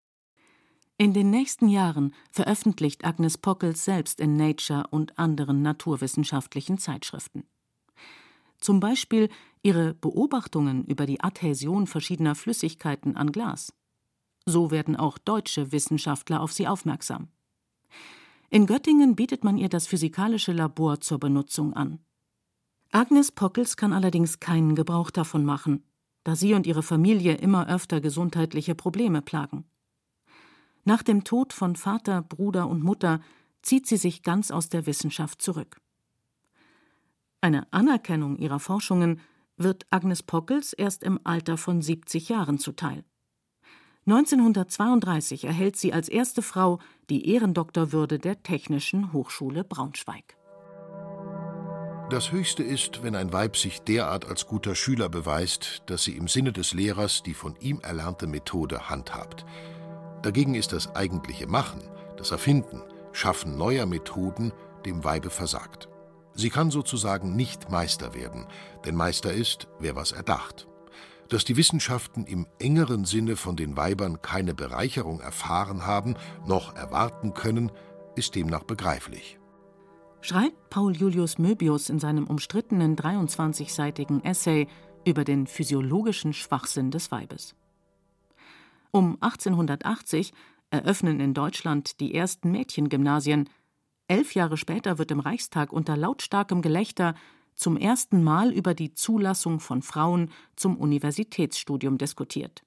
In 1.00 1.14
den 1.14 1.30
nächsten 1.30 1.70
Jahren 1.70 2.16
veröffentlicht 2.32 3.06
Agnes 3.06 3.38
Pockels 3.38 3.86
selbst 3.86 4.20
in 4.20 4.36
Nature 4.36 4.86
und 4.90 5.20
anderen 5.20 5.62
naturwissenschaftlichen 5.62 6.80
Zeitschriften. 6.80 7.44
Zum 8.60 8.80
Beispiel 8.80 9.30
ihre 9.62 9.94
Beobachtungen 9.94 10.86
über 10.86 11.06
die 11.06 11.22
Adhäsion 11.22 11.88
verschiedener 11.88 12.36
Flüssigkeiten 12.36 13.16
an 13.16 13.32
Glas. 13.32 13.74
So 14.46 14.72
werden 14.72 14.96
auch 14.96 15.18
deutsche 15.18 15.72
Wissenschaftler 15.72 16.42
auf 16.42 16.54
sie 16.54 16.68
aufmerksam. 16.68 17.28
In 18.50 18.66
Göttingen 18.66 19.16
bietet 19.16 19.44
man 19.44 19.58
ihr 19.58 19.68
das 19.68 19.88
physikalische 19.88 20.54
Labor 20.54 21.02
zur 21.02 21.20
Benutzung 21.20 21.74
an. 21.74 22.00
Agnes 22.92 23.32
Pockels 23.32 23.76
kann 23.76 23.92
allerdings 23.92 24.40
keinen 24.40 24.74
Gebrauch 24.76 25.12
davon 25.12 25.44
machen, 25.44 25.84
da 26.24 26.36
sie 26.36 26.54
und 26.54 26.66
ihre 26.66 26.84
Familie 26.84 27.36
immer 27.36 27.68
öfter 27.68 28.00
gesundheitliche 28.00 28.76
Probleme 28.76 29.22
plagen. 29.22 29.66
Nach 30.86 31.04
dem 31.04 31.26
Tod 31.26 31.52
von 31.52 31.76
Vater, 31.76 32.22
Bruder 32.22 32.70
und 32.70 32.82
Mutter 32.82 33.20
zieht 33.62 33.88
sie 33.88 33.98
sich 33.98 34.24
ganz 34.24 34.52
aus 34.52 34.70
der 34.70 34.86
Wissenschaft 34.86 35.42
zurück. 35.42 35.82
Eine 37.42 37.72
Anerkennung 37.72 38.38
ihrer 38.38 38.60
Forschungen 38.60 39.22
wird 39.58 39.86
Agnes 39.90 40.24
Pockels 40.24 40.74
erst 40.74 41.04
im 41.04 41.20
Alter 41.24 41.58
von 41.58 41.82
70 41.82 42.30
Jahren 42.30 42.58
zuteil. 42.58 43.04
1932 44.06 45.44
erhält 45.44 45.76
sie 45.76 45.92
als 45.92 46.08
erste 46.08 46.42
Frau 46.42 46.80
die 47.10 47.30
Ehrendoktorwürde 47.30 48.20
der 48.20 48.42
Technischen 48.42 49.12
Hochschule 49.12 49.64
Braunschweig. 49.64 50.38
Das 52.10 52.32
Höchste 52.32 52.64
ist, 52.64 53.04
wenn 53.04 53.18
ein 53.18 53.34
Weib 53.34 53.58
sich 53.58 53.82
derart 53.82 54.26
als 54.26 54.48
guter 54.48 54.76
Schüler 54.76 55.10
beweist, 55.10 55.84
dass 55.88 56.06
sie 56.06 56.16
im 56.16 56.30
Sinne 56.30 56.54
des 56.54 56.74
Lehrers 56.74 57.22
die 57.22 57.34
von 57.34 57.58
ihm 57.60 57.82
erlernte 57.82 58.28
Methode 58.28 58.90
handhabt. 58.90 59.46
Dagegen 60.22 60.56
ist 60.56 60.72
das 60.72 60.96
eigentliche 60.96 61.48
Machen, 61.48 61.84
das 62.16 62.32
Erfinden, 62.32 62.82
Schaffen 63.12 63.58
neuer 63.58 63.86
Methoden 63.86 64.54
dem 64.86 65.04
Weibe 65.04 65.30
versagt. 65.30 65.90
Sie 66.38 66.52
kann 66.52 66.70
sozusagen 66.70 67.36
nicht 67.36 67.72
Meister 67.72 68.14
werden, 68.14 68.46
denn 68.86 68.96
Meister 68.96 69.34
ist, 69.34 69.68
wer 69.80 69.96
was 69.96 70.12
erdacht. 70.12 70.68
Dass 71.30 71.44
die 71.44 71.58
Wissenschaften 71.58 72.26
im 72.26 72.46
engeren 72.60 73.06
Sinne 73.06 73.36
von 73.36 73.56
den 73.56 73.76
Weibern 73.76 74.22
keine 74.22 74.54
Bereicherung 74.54 75.20
erfahren 75.20 75.86
haben, 75.86 76.16
noch 76.46 76.76
erwarten 76.76 77.34
können, 77.34 77.72
ist 78.16 78.36
demnach 78.36 78.64
begreiflich. 78.64 79.40
Schreibt 80.22 80.70
Paul 80.70 80.96
Julius 80.96 81.40
Möbius 81.40 81.90
in 81.90 82.00
seinem 82.00 82.28
umstrittenen 82.28 82.96
23-seitigen 82.96 84.24
Essay 84.24 84.68
über 85.06 85.24
den 85.24 85.48
physiologischen 85.48 86.34
Schwachsinn 86.34 86.92
des 86.92 87.12
Weibes. 87.12 87.56
Um 88.92 89.18
1880 89.22 90.34
eröffnen 90.70 91.20
in 91.20 91.34
Deutschland 91.34 92.00
die 92.00 92.14
ersten 92.14 92.52
Mädchengymnasien, 92.52 93.50
Elf 94.08 94.36
Jahre 94.36 94.58
später 94.58 94.98
wird 94.98 95.12
im 95.12 95.20
Reichstag 95.20 95.74
unter 95.74 95.98
lautstarkem 95.98 96.62
Gelächter 96.62 97.16
zum 97.56 97.76
ersten 97.76 98.24
Mal 98.24 98.54
über 98.54 98.74
die 98.74 98.94
Zulassung 98.94 99.60
von 99.60 99.82
Frauen 99.82 100.32
zum 100.56 100.78
Universitätsstudium 100.78 101.98
diskutiert. 101.98 102.64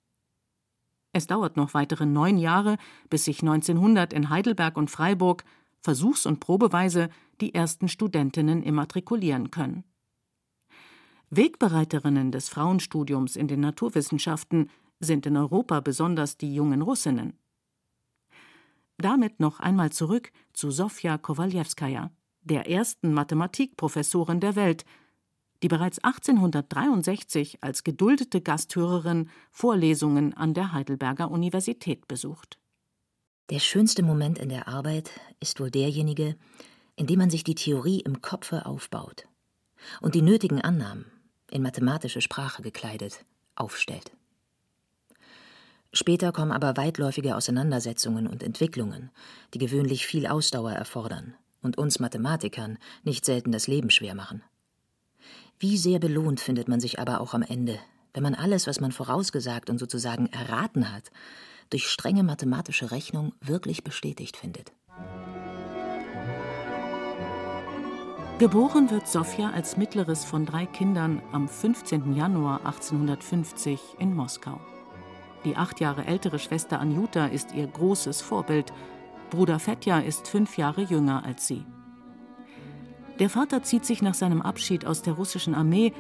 Es 1.13 1.27
dauert 1.27 1.57
noch 1.57 1.75
weitere 1.75 2.07
neun 2.07 2.39
Jahre, 2.39 2.77
bis 3.09 3.25
sich 3.25 3.41
1900 3.41 4.13
in 4.13 4.31
Heidelberg 4.31 4.77
und 4.77 4.91
Freiburg 4.91 5.45
versuchs- 5.81 6.27
und 6.27 6.41
probeweise 6.41 7.09
die 7.41 7.55
ersten 7.55 7.89
Studentinnen 7.89 8.63
immatrikulieren 8.63 9.51
können. 9.51 9.85
Wegbereiterinnen 11.31 12.33
des 12.33 12.49
Frauenstudiums 12.49 13.37
in 13.37 13.49
den 13.49 13.61
Naturwissenschaften 13.61 14.69
sind 14.99 15.27
in 15.27 15.37
Europa 15.37 15.81
besonders 15.81 16.37
die 16.37 16.55
jungen 16.55 16.83
Russinnen. 16.83 17.40
Damit 19.01 19.41
noch 19.41 19.61
einmal 19.61 19.91
zurück 19.91 20.31
zu 20.53 20.71
Sofja 20.71 21.17
Kowaljewskaja, 21.17 22.11
der 22.43 22.69
ersten 22.69 23.15
Mathematikprofessorin 23.15 24.41
der 24.41 24.57
Welt, 24.57 24.85
die 25.63 25.69
bereits 25.69 25.99
1863 26.01 27.63
als 27.63 27.83
geduldete 27.83 28.43
Gasthörerin 28.43 29.31
Vorlesungen 29.51 30.35
an 30.35 30.53
der 30.53 30.73
Heidelberger 30.73 31.31
Universität 31.31 32.09
besucht. 32.09 32.59
Der 33.49 33.59
schönste 33.59 34.03
Moment 34.03 34.39
in 34.39 34.51
der 34.51 34.69
Arbeit 34.69 35.11
ist 35.41 35.61
wohl 35.61 35.71
derjenige, 35.71 36.37
in 36.97 37.07
dem 37.07 37.19
man 37.19 37.31
sich 37.31 37.43
die 37.43 37.55
Theorie 37.55 38.01
im 38.01 38.21
Kopfe 38.21 38.67
aufbaut 38.67 39.27
und 40.03 40.15
die 40.15 40.23
nötigen 40.23 40.61
Annahmen, 40.61 41.07
in 41.51 41.63
mathematische 41.63 42.21
Sprache 42.21 42.61
gekleidet, 42.63 43.25
aufstellt. 43.55 44.13
Später 45.93 46.31
kommen 46.33 46.53
aber 46.53 46.77
weitläufige 46.77 47.37
Auseinandersetzungen 47.37 48.27
und 48.27 48.43
Entwicklungen, 48.43 49.11
die 49.55 49.59
gewöhnlich 49.59 50.07
viel 50.07 50.27
Ausdauer 50.27 50.73
erfordern 50.73 51.35
und 51.63 51.79
uns 51.79 51.99
Mathematikern 51.99 52.79
nicht 53.03 53.25
selten 53.25 53.51
das 53.53 53.67
Leben 53.67 53.91
schwer 53.91 54.15
machen. 54.15 54.43
Wie 55.59 55.77
sehr 55.77 55.99
belohnt 55.99 56.41
findet 56.41 56.69
man 56.69 56.81
sich 56.81 56.99
aber 57.01 57.21
auch 57.21 57.35
am 57.35 57.43
Ende, 57.43 57.79
wenn 58.15 58.23
man 58.23 58.35
alles, 58.35 58.67
was 58.67 58.81
man 58.81 58.93
vorausgesagt 58.93 59.69
und 59.69 59.79
sozusagen 59.79 60.27
erraten 60.29 60.93
hat, 60.93 61.11
durch 61.71 61.89
strenge 61.89 62.23
mathematische 62.23 62.91
Rechnung 62.91 63.33
wirklich 63.41 63.85
bestätigt 63.85 64.37
findet. 64.37 64.73
Geboren 68.39 68.91
wird 68.91 69.07
Sofja 69.07 69.51
als 69.51 69.77
mittleres 69.77 70.25
von 70.25 70.47
drei 70.47 70.65
Kindern 70.65 71.21
am 71.31 71.47
15. 71.47 72.15
Januar 72.15 72.65
1850 72.65 73.79
in 73.99 74.15
Moskau. 74.15 74.59
Die 75.45 75.57
acht 75.57 75.81
Jahre 75.81 76.05
ältere 76.07 76.39
Schwester 76.39 76.81
Anjuta 76.81 77.27
ist 77.27 77.55
ihr 77.55 77.67
großes 77.67 78.21
Vorbild. 78.21 78.73
Bruder 79.31 79.59
Fetja 79.59 80.01
ist 80.01 80.29
fünf 80.29 80.59
Jahre 80.59 80.83
jünger 80.83 81.25
als 81.25 81.47
sie. 81.47 81.65
Der 83.19 83.31
Vater 83.31 83.63
zieht 83.63 83.85
sich 83.85 84.03
nach 84.03 84.15
seinem 84.15 84.43
Abschied 84.43 84.87
aus 84.87 85.03
der 85.03 85.15
russischen 85.15 85.55
Armee 85.55 85.93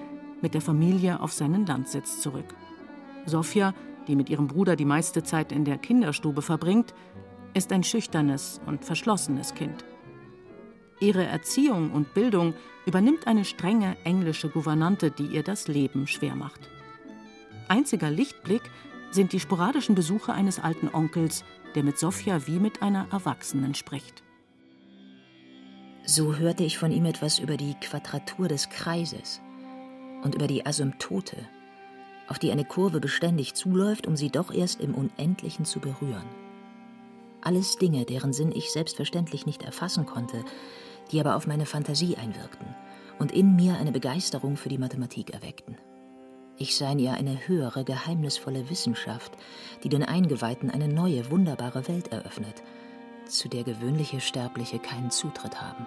mit 0.42 0.54
der 0.54 0.60
Familie 0.60 1.20
auf 1.20 1.32
seinen 1.32 1.66
Landsitz 1.66 2.20
zurück. 2.20 2.54
Sofja, 3.26 3.74
die 4.08 4.16
mit 4.16 4.30
ihrem 4.30 4.46
Bruder 4.46 4.76
die 4.76 4.84
meiste 4.86 5.22
Zeit 5.22 5.52
in 5.52 5.64
der 5.64 5.78
Kinderstube 5.78 6.42
verbringt, 6.42 6.94
ist 7.54 7.72
ein 7.72 7.82
schüchternes 7.82 8.60
und 8.66 8.84
verschlossenes 8.84 9.54
Kind. 9.54 9.84
Ihre 10.98 11.24
Erziehung 11.24 11.92
und 11.92 12.14
Bildung 12.14 12.54
übernimmt 12.86 13.26
eine 13.26 13.44
strenge 13.44 13.96
englische 14.04 14.48
Gouvernante, 14.48 15.10
die 15.10 15.26
ihr 15.26 15.42
das 15.42 15.68
Leben 15.68 16.06
schwer 16.06 16.36
macht. 16.36 16.70
Einziger 17.68 18.10
Lichtblick 18.10 18.62
sind 19.10 19.32
die 19.32 19.40
sporadischen 19.40 19.94
Besuche 19.94 20.32
eines 20.32 20.58
alten 20.58 20.88
Onkels, 20.92 21.44
der 21.74 21.82
mit 21.82 21.98
Sofia 21.98 22.46
wie 22.46 22.58
mit 22.58 22.82
einer 22.82 23.06
Erwachsenen 23.10 23.74
spricht. 23.74 24.22
So 26.04 26.36
hörte 26.36 26.64
ich 26.64 26.78
von 26.78 26.90
ihm 26.90 27.04
etwas 27.04 27.38
über 27.38 27.56
die 27.56 27.74
Quadratur 27.74 28.48
des 28.48 28.68
Kreises 28.68 29.40
und 30.22 30.34
über 30.34 30.46
die 30.46 30.66
Asymptote, 30.66 31.36
auf 32.28 32.38
die 32.38 32.50
eine 32.50 32.64
Kurve 32.64 33.00
beständig 33.00 33.54
zuläuft, 33.54 34.06
um 34.06 34.16
sie 34.16 34.30
doch 34.30 34.52
erst 34.52 34.80
im 34.80 34.94
Unendlichen 34.94 35.64
zu 35.64 35.80
berühren. 35.80 36.26
Alles 37.42 37.76
Dinge, 37.76 38.04
deren 38.04 38.32
Sinn 38.32 38.52
ich 38.52 38.70
selbstverständlich 38.70 39.46
nicht 39.46 39.62
erfassen 39.62 40.06
konnte, 40.06 40.44
die 41.10 41.20
aber 41.20 41.36
auf 41.36 41.46
meine 41.46 41.66
Fantasie 41.66 42.16
einwirkten 42.16 42.74
und 43.18 43.32
in 43.32 43.56
mir 43.56 43.76
eine 43.76 43.92
Begeisterung 43.92 44.56
für 44.56 44.68
die 44.68 44.78
Mathematik 44.78 45.30
erweckten. 45.30 45.76
Ich 46.62 46.78
in 46.78 46.98
ihr 46.98 47.14
eine 47.14 47.48
höhere, 47.48 47.84
geheimnisvolle 47.84 48.68
Wissenschaft, 48.68 49.32
die 49.82 49.88
den 49.88 50.02
Eingeweihten 50.02 50.70
eine 50.70 50.88
neue, 50.88 51.30
wunderbare 51.30 51.88
Welt 51.88 52.08
eröffnet, 52.08 52.62
zu 53.24 53.48
der 53.48 53.64
gewöhnliche 53.64 54.20
Sterbliche 54.20 54.78
keinen 54.78 55.10
Zutritt 55.10 55.58
haben. 55.62 55.86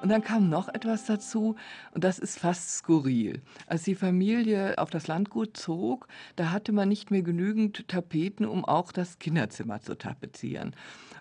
Und 0.00 0.08
dann 0.08 0.22
kam 0.22 0.48
noch 0.48 0.68
etwas 0.68 1.04
dazu, 1.04 1.56
und 1.92 2.04
das 2.04 2.18
ist 2.18 2.38
fast 2.38 2.70
skurril. 2.70 3.42
Als 3.66 3.82
die 3.82 3.96
Familie 3.96 4.78
auf 4.78 4.88
das 4.88 5.08
Landgut 5.08 5.58
zog, 5.58 6.08
da 6.36 6.50
hatte 6.50 6.72
man 6.72 6.88
nicht 6.88 7.10
mehr 7.10 7.22
genügend 7.22 7.86
Tapeten, 7.86 8.46
um 8.46 8.64
auch 8.64 8.92
das 8.92 9.18
Kinderzimmer 9.18 9.82
zu 9.82 9.98
tapezieren. 9.98 10.74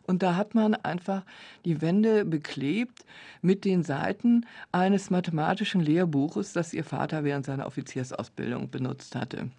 Und 0.08 0.24
da 0.24 0.36
hat 0.36 0.56
man 0.56 0.74
einfach 0.74 1.26
die 1.66 1.82
Wände 1.82 2.24
beklebt 2.24 3.06
mit 3.42 3.66
den 3.66 3.84
Seiten 3.84 4.46
eines 4.72 5.10
mathematischen 5.10 5.82
Lehrbuches, 5.82 6.54
das 6.54 6.74
ihr 6.74 6.86
Vater 6.86 7.26
während 7.26 7.46
seiner 7.46 7.68
Offiziersausbildung 7.68 8.72
benutzt 8.72 9.16
hatte. 9.16 9.52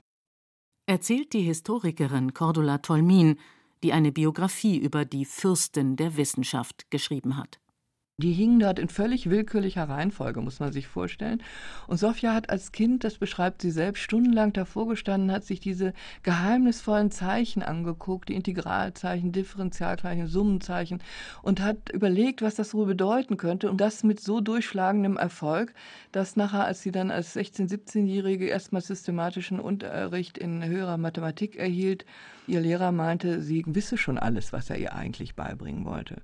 Erzählt 0.87 1.35
die 1.35 1.43
Historikerin 1.43 2.33
Cordula 2.33 2.79
Tolmin, 2.79 3.39
die 3.83 3.93
eine 3.93 4.11
Biografie 4.11 4.79
über 4.79 5.05
die 5.05 5.27
Fürstin 5.27 5.97
der 5.97 6.17
Wissenschaft 6.17 6.91
geschrieben 6.91 7.37
hat. 7.37 7.61
Die 8.21 8.33
hingen 8.33 8.59
dort 8.59 8.81
in 8.81 8.89
völlig 8.89 9.31
willkürlicher 9.31 9.89
Reihenfolge, 9.89 10.41
muss 10.41 10.59
man 10.59 10.73
sich 10.73 10.89
vorstellen. 10.89 11.41
Und 11.87 11.99
Sofia 11.99 12.35
hat 12.35 12.51
als 12.51 12.73
Kind, 12.73 13.05
das 13.05 13.17
beschreibt 13.17 13.63
sie 13.63 13.71
selbst, 13.71 14.03
stundenlang 14.03 14.53
davor 14.53 14.89
gestanden, 14.89 15.31
hat 15.31 15.45
sich 15.45 15.61
diese 15.61 15.93
geheimnisvollen 16.25 17.13
Zeichen 17.13 17.63
angeguckt, 17.63 18.29
die 18.29 18.35
Integralzeichen, 18.35 19.31
Differentialzeichen, 19.31 20.27
Summenzeichen 20.27 21.01
und 21.43 21.61
hat 21.61 21.91
überlegt, 21.93 22.43
was 22.43 22.57
das 22.57 22.75
wohl 22.75 22.87
bedeuten 22.87 23.37
könnte. 23.37 23.71
Und 23.71 23.81
das 23.81 24.03
mit 24.03 24.19
so 24.19 24.41
durchschlagendem 24.41 25.17
Erfolg, 25.17 25.73
dass 26.11 26.35
nachher, 26.35 26.65
als 26.65 26.83
sie 26.83 26.91
dann 26.91 27.13
als 27.13 27.37
16-, 27.37 27.71
17-Jährige 27.71 28.47
erstmal 28.47 28.83
systematischen 28.83 29.61
Unterricht 29.61 30.39
in 30.39 30.65
höherer 30.65 30.99
Mathematik 30.99 31.55
erhielt, 31.55 32.05
ihr 32.49 32.63
Lehrer 32.63 32.91
meinte, 32.91 33.43
sie 33.43 33.63
wisse 33.65 33.97
schon 33.97 34.19
alles, 34.19 34.53
was 34.53 34.71
er 34.71 34.79
ihr 34.79 34.93
eigentlich 34.93 35.37
beibringen 35.37 35.85
wollte. 35.85 36.17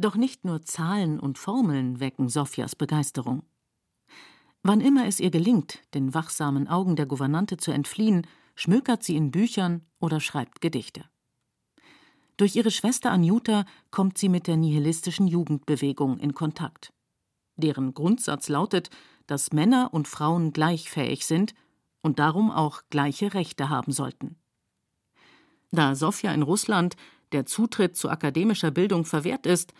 Doch 0.00 0.16
nicht 0.16 0.46
nur 0.46 0.62
Zahlen 0.62 1.20
und 1.20 1.36
Formeln 1.36 2.00
wecken 2.00 2.30
Sophias 2.30 2.74
Begeisterung. 2.74 3.42
Wann 4.62 4.80
immer 4.80 5.06
es 5.06 5.20
ihr 5.20 5.30
gelingt, 5.30 5.80
den 5.92 6.14
wachsamen 6.14 6.68
Augen 6.68 6.96
der 6.96 7.04
Gouvernante 7.04 7.58
zu 7.58 7.70
entfliehen, 7.70 8.26
schmökert 8.54 9.02
sie 9.02 9.14
in 9.14 9.30
Büchern 9.30 9.82
oder 9.98 10.18
schreibt 10.20 10.62
Gedichte. 10.62 11.04
Durch 12.38 12.56
ihre 12.56 12.70
Schwester 12.70 13.10
Anjuta 13.10 13.66
kommt 13.90 14.16
sie 14.16 14.30
mit 14.30 14.46
der 14.46 14.56
nihilistischen 14.56 15.26
Jugendbewegung 15.26 16.18
in 16.18 16.32
Kontakt. 16.32 16.94
Deren 17.56 17.92
Grundsatz 17.92 18.48
lautet, 18.48 18.88
dass 19.26 19.52
Männer 19.52 19.92
und 19.92 20.08
Frauen 20.08 20.54
gleichfähig 20.54 21.26
sind 21.26 21.52
und 22.00 22.18
darum 22.18 22.50
auch 22.50 22.84
gleiche 22.88 23.34
Rechte 23.34 23.68
haben 23.68 23.92
sollten. 23.92 24.36
Da 25.72 25.94
Sofia 25.94 26.32
in 26.32 26.40
Russland 26.40 26.96
der 27.32 27.46
Zutritt 27.46 27.96
zu 27.96 28.08
akademischer 28.08 28.70
Bildung 28.70 29.04
verwehrt 29.04 29.46
ist, 29.46 29.72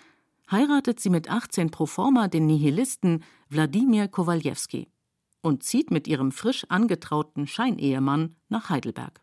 heiratet 0.50 1.00
sie 1.00 1.10
mit 1.10 1.30
18 1.30 1.70
pro 1.70 1.86
forma 1.86 2.28
den 2.28 2.46
Nihilisten 2.46 3.22
Wladimir 3.48 4.08
Kowaljewski 4.08 4.88
und 5.42 5.62
zieht 5.62 5.90
mit 5.90 6.06
ihrem 6.08 6.32
frisch 6.32 6.64
angetrauten 6.68 7.46
Scheinehemann 7.46 8.36
nach 8.48 8.70
Heidelberg. 8.70 9.20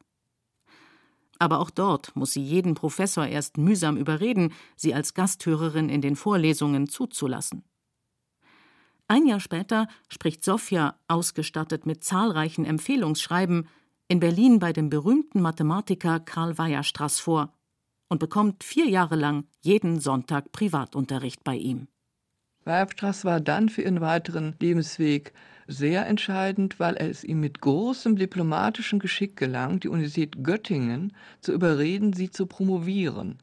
Aber 1.39 1.59
auch 1.59 1.69
dort 1.69 2.15
muss 2.15 2.33
sie 2.33 2.41
jeden 2.41 2.73
Professor 2.73 3.25
erst 3.25 3.57
mühsam 3.57 3.97
überreden, 3.97 4.53
sie 4.75 4.93
als 4.93 5.13
Gasthörerin 5.13 5.89
in 5.89 6.01
den 6.01 6.15
Vorlesungen 6.15 6.87
zuzulassen. 6.87 7.63
Ein 9.07 9.25
Jahr 9.25 9.39
später 9.39 9.87
spricht 10.09 10.43
Sofia, 10.43 10.99
ausgestattet 11.07 11.85
mit 11.85 12.03
zahlreichen 12.03 12.65
Empfehlungsschreiben, 12.65 13.67
in 14.09 14.19
Berlin 14.19 14.59
bei 14.59 14.73
dem 14.73 14.89
berühmten 14.89 15.41
Mathematiker 15.41 16.19
Karl 16.19 16.57
Weierstrass 16.57 17.19
vor 17.19 17.57
und 18.10 18.20
bekommt 18.20 18.63
vier 18.63 18.88
Jahre 18.88 19.15
lang 19.15 19.46
jeden 19.62 20.00
Sonntag 20.00 20.52
Privatunterricht 20.52 21.43
bei 21.43 21.56
ihm. 21.56 21.88
Weierstrass 22.63 23.24
war 23.26 23.39
dann 23.39 23.70
für 23.70 23.82
ihren 23.84 24.02
weiteren 24.02 24.56
Lebensweg 24.60 25.34
sehr 25.67 26.06
entscheidend, 26.06 26.80
weil 26.80 26.96
es 26.98 27.24
ihm 27.24 27.39
mit 27.39 27.62
großem 27.62 28.15
diplomatischen 28.15 29.00
Geschick 29.00 29.38
gelang, 29.38 29.80
die 29.80 29.89
Universität 29.89 30.43
Göttingen 30.43 31.13
zu 31.41 31.54
überreden, 31.54 32.13
sie 32.13 32.30
zu 32.30 32.46
promovieren. 32.46 33.39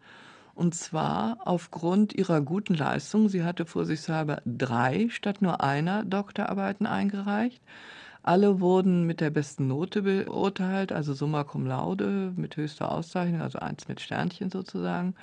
Und 0.55 0.75
zwar 0.75 1.39
aufgrund 1.45 2.15
ihrer 2.15 2.41
guten 2.41 2.75
Leistung. 2.75 3.29
Sie 3.29 3.43
hatte 3.43 3.67
vorsichtshalber 3.67 4.41
drei 4.47 5.09
statt 5.11 5.43
nur 5.43 5.63
einer 5.63 6.05
Doktorarbeiten 6.05 6.87
eingereicht. 6.87 7.63
Alle 8.25 8.59
wurden 8.59 9.05
mit 9.05 9.21
der 9.21 9.29
besten 9.29 9.69
Note 9.69 10.01
beurteilt, 10.01 10.93
also 10.93 11.13
summa 11.13 11.45
cum 11.45 11.67
laude 11.67 12.33
mit 12.37 12.57
höchster 12.57 12.91
Auszeichnung, 12.91 13.43
also 13.43 13.59
eins 13.59 13.87
mit 13.87 14.01
Sternchen 14.01 14.51
sozusagen. 14.51 15.15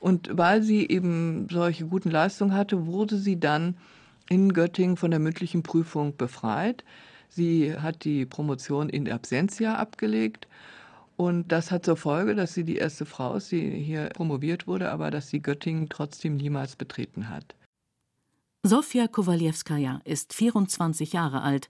Und 0.00 0.30
weil 0.32 0.62
sie 0.62 0.88
eben 0.88 1.46
solche 1.50 1.84
guten 1.84 2.10
Leistungen 2.10 2.54
hatte, 2.54 2.86
wurde 2.86 3.18
sie 3.18 3.38
dann 3.38 3.76
in 4.30 4.54
Göttingen 4.54 4.96
von 4.96 5.10
der 5.10 5.20
mündlichen 5.20 5.62
Prüfung 5.62 6.16
befreit. 6.16 6.84
Sie 7.28 7.76
hat 7.76 8.04
die 8.04 8.24
Promotion 8.24 8.88
in 8.88 9.12
Absentia 9.12 9.74
abgelegt. 9.74 10.48
Und 11.18 11.52
das 11.52 11.70
hat 11.70 11.84
zur 11.84 11.98
Folge, 11.98 12.34
dass 12.34 12.54
sie 12.54 12.64
die 12.64 12.76
erste 12.76 13.04
Frau 13.04 13.34
ist, 13.34 13.52
die 13.52 13.68
hier 13.68 14.08
promoviert 14.08 14.66
wurde, 14.66 14.90
aber 14.90 15.10
dass 15.10 15.28
sie 15.28 15.42
Göttingen 15.42 15.90
trotzdem 15.90 16.36
niemals 16.36 16.76
betreten 16.76 17.28
hat. 17.28 17.54
Sofia 18.62 19.06
Kowalewskaja 19.06 20.00
ist 20.04 20.32
24 20.32 21.12
Jahre 21.12 21.42
alt 21.42 21.68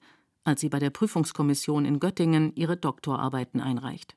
als 0.48 0.62
sie 0.62 0.70
bei 0.70 0.78
der 0.78 0.88
Prüfungskommission 0.88 1.84
in 1.84 2.00
Göttingen 2.00 2.54
ihre 2.56 2.78
Doktorarbeiten 2.78 3.60
einreicht. 3.60 4.16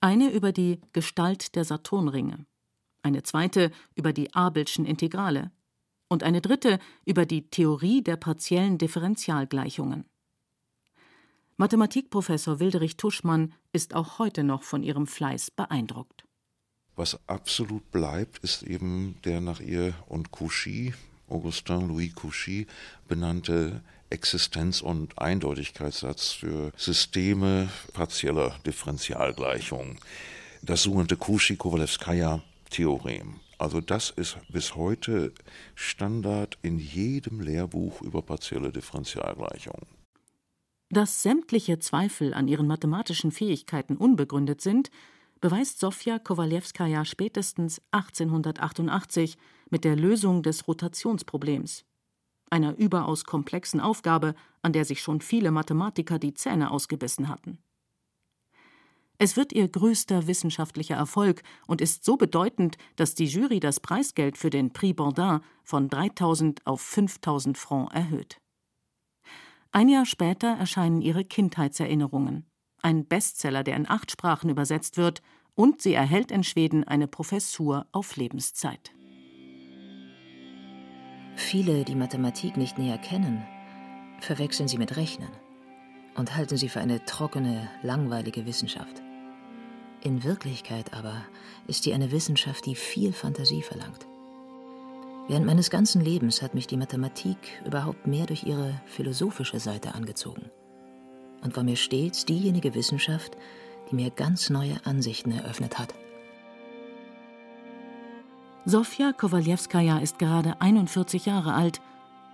Eine 0.00 0.30
über 0.30 0.52
die 0.52 0.80
Gestalt 0.92 1.56
der 1.56 1.64
Saturnringe, 1.64 2.46
eine 3.02 3.24
zweite 3.24 3.72
über 3.96 4.12
die 4.12 4.32
Abelschen 4.34 4.86
Integrale 4.86 5.50
und 6.08 6.22
eine 6.22 6.40
dritte 6.40 6.78
über 7.04 7.26
die 7.26 7.50
Theorie 7.50 8.02
der 8.02 8.16
partiellen 8.16 8.78
Differentialgleichungen. 8.78 10.04
Mathematikprofessor 11.56 12.60
Wilderich 12.60 12.96
Tuschmann 12.96 13.52
ist 13.72 13.94
auch 13.94 14.20
heute 14.20 14.44
noch 14.44 14.62
von 14.62 14.84
ihrem 14.84 15.08
Fleiß 15.08 15.50
beeindruckt. 15.50 16.24
Was 16.94 17.18
absolut 17.28 17.90
bleibt, 17.90 18.38
ist 18.44 18.62
eben 18.62 19.16
der 19.24 19.40
nach 19.40 19.58
ihr 19.58 19.94
und 20.06 20.30
Cauchy, 20.30 20.94
Augustin 21.28 21.88
Louis 21.88 22.14
Cauchy, 22.14 22.68
benannte 23.08 23.82
Existenz- 24.10 24.82
und 24.82 25.18
Eindeutigkeitssatz 25.18 26.32
für 26.32 26.72
Systeme 26.76 27.70
partieller 27.92 28.58
Differentialgleichungen. 28.64 29.98
Das 30.62 30.82
sogenannte 30.82 31.16
Cauchy-Kowalewskaja-Theorem. 31.16 33.40
Also 33.58 33.80
das 33.80 34.10
ist 34.10 34.36
bis 34.48 34.74
heute 34.74 35.32
Standard 35.74 36.58
in 36.62 36.78
jedem 36.78 37.40
Lehrbuch 37.40 38.02
über 38.02 38.22
partielle 38.22 38.70
Differentialgleichungen. 38.70 39.86
Dass 40.90 41.22
sämtliche 41.22 41.78
Zweifel 41.78 42.34
an 42.34 42.48
ihren 42.48 42.66
mathematischen 42.66 43.32
Fähigkeiten 43.32 43.96
unbegründet 43.96 44.60
sind, 44.60 44.90
beweist 45.40 45.80
Sofja 45.80 46.18
Kowalewskaja 46.18 47.04
spätestens 47.04 47.82
1888 47.90 49.36
mit 49.70 49.84
der 49.84 49.96
Lösung 49.96 50.42
des 50.42 50.68
Rotationsproblems, 50.68 51.84
einer 52.50 52.76
überaus 52.76 53.24
komplexen 53.24 53.80
Aufgabe, 53.80 54.34
an 54.62 54.72
der 54.72 54.84
sich 54.84 55.02
schon 55.02 55.20
viele 55.20 55.50
Mathematiker 55.50 56.18
die 56.18 56.34
Zähne 56.34 56.70
ausgebissen 56.70 57.28
hatten. 57.28 57.58
Es 59.18 59.36
wird 59.36 59.52
ihr 59.52 59.66
größter 59.68 60.26
wissenschaftlicher 60.26 60.96
Erfolg 60.96 61.42
und 61.66 61.80
ist 61.80 62.04
so 62.04 62.16
bedeutend, 62.16 62.76
dass 62.96 63.14
die 63.14 63.24
Jury 63.24 63.60
das 63.60 63.80
Preisgeld 63.80 64.36
für 64.36 64.50
den 64.50 64.72
Prix 64.72 64.96
Bordin 64.96 65.40
von 65.64 65.88
3000 65.88 66.66
auf 66.66 66.82
5000 66.82 67.56
Francs 67.56 67.94
erhöht. 67.94 68.40
Ein 69.72 69.88
Jahr 69.88 70.06
später 70.06 70.48
erscheinen 70.48 71.00
ihre 71.00 71.24
Kindheitserinnerungen, 71.24 72.46
ein 72.82 73.06
Bestseller, 73.06 73.62
der 73.62 73.76
in 73.76 73.88
acht 73.88 74.10
Sprachen 74.10 74.50
übersetzt 74.50 74.96
wird, 74.96 75.22
und 75.54 75.80
sie 75.80 75.94
erhält 75.94 76.30
in 76.30 76.44
Schweden 76.44 76.84
eine 76.84 77.08
Professur 77.08 77.86
auf 77.92 78.16
Lebenszeit. 78.16 78.95
Viele, 81.36 81.84
die 81.84 81.94
Mathematik 81.94 82.56
nicht 82.56 82.78
näher 82.78 82.96
kennen, 82.96 83.46
verwechseln 84.20 84.68
sie 84.68 84.78
mit 84.78 84.96
Rechnen 84.96 85.28
und 86.14 86.34
halten 86.34 86.56
sie 86.56 86.70
für 86.70 86.80
eine 86.80 87.04
trockene, 87.04 87.68
langweilige 87.82 88.46
Wissenschaft. 88.46 89.02
In 90.02 90.24
Wirklichkeit 90.24 90.94
aber 90.94 91.26
ist 91.66 91.84
sie 91.84 91.92
eine 91.92 92.10
Wissenschaft, 92.10 92.64
die 92.64 92.74
viel 92.74 93.12
Fantasie 93.12 93.62
verlangt. 93.62 94.06
Während 95.28 95.44
meines 95.44 95.68
ganzen 95.68 96.00
Lebens 96.00 96.40
hat 96.40 96.54
mich 96.54 96.68
die 96.68 96.78
Mathematik 96.78 97.36
überhaupt 97.66 98.06
mehr 98.06 98.24
durch 98.24 98.44
ihre 98.44 98.80
philosophische 98.86 99.60
Seite 99.60 99.94
angezogen 99.94 100.50
und 101.42 101.54
war 101.54 101.64
mir 101.64 101.76
stets 101.76 102.24
diejenige 102.24 102.74
Wissenschaft, 102.74 103.36
die 103.90 103.94
mir 103.96 104.10
ganz 104.10 104.48
neue 104.48 104.76
Ansichten 104.86 105.32
eröffnet 105.32 105.78
hat. 105.78 105.94
Sofja 108.68 109.12
Kowalewskaja 109.12 109.98
ist 109.98 110.18
gerade 110.18 110.60
41 110.60 111.24
Jahre 111.24 111.54
alt, 111.54 111.80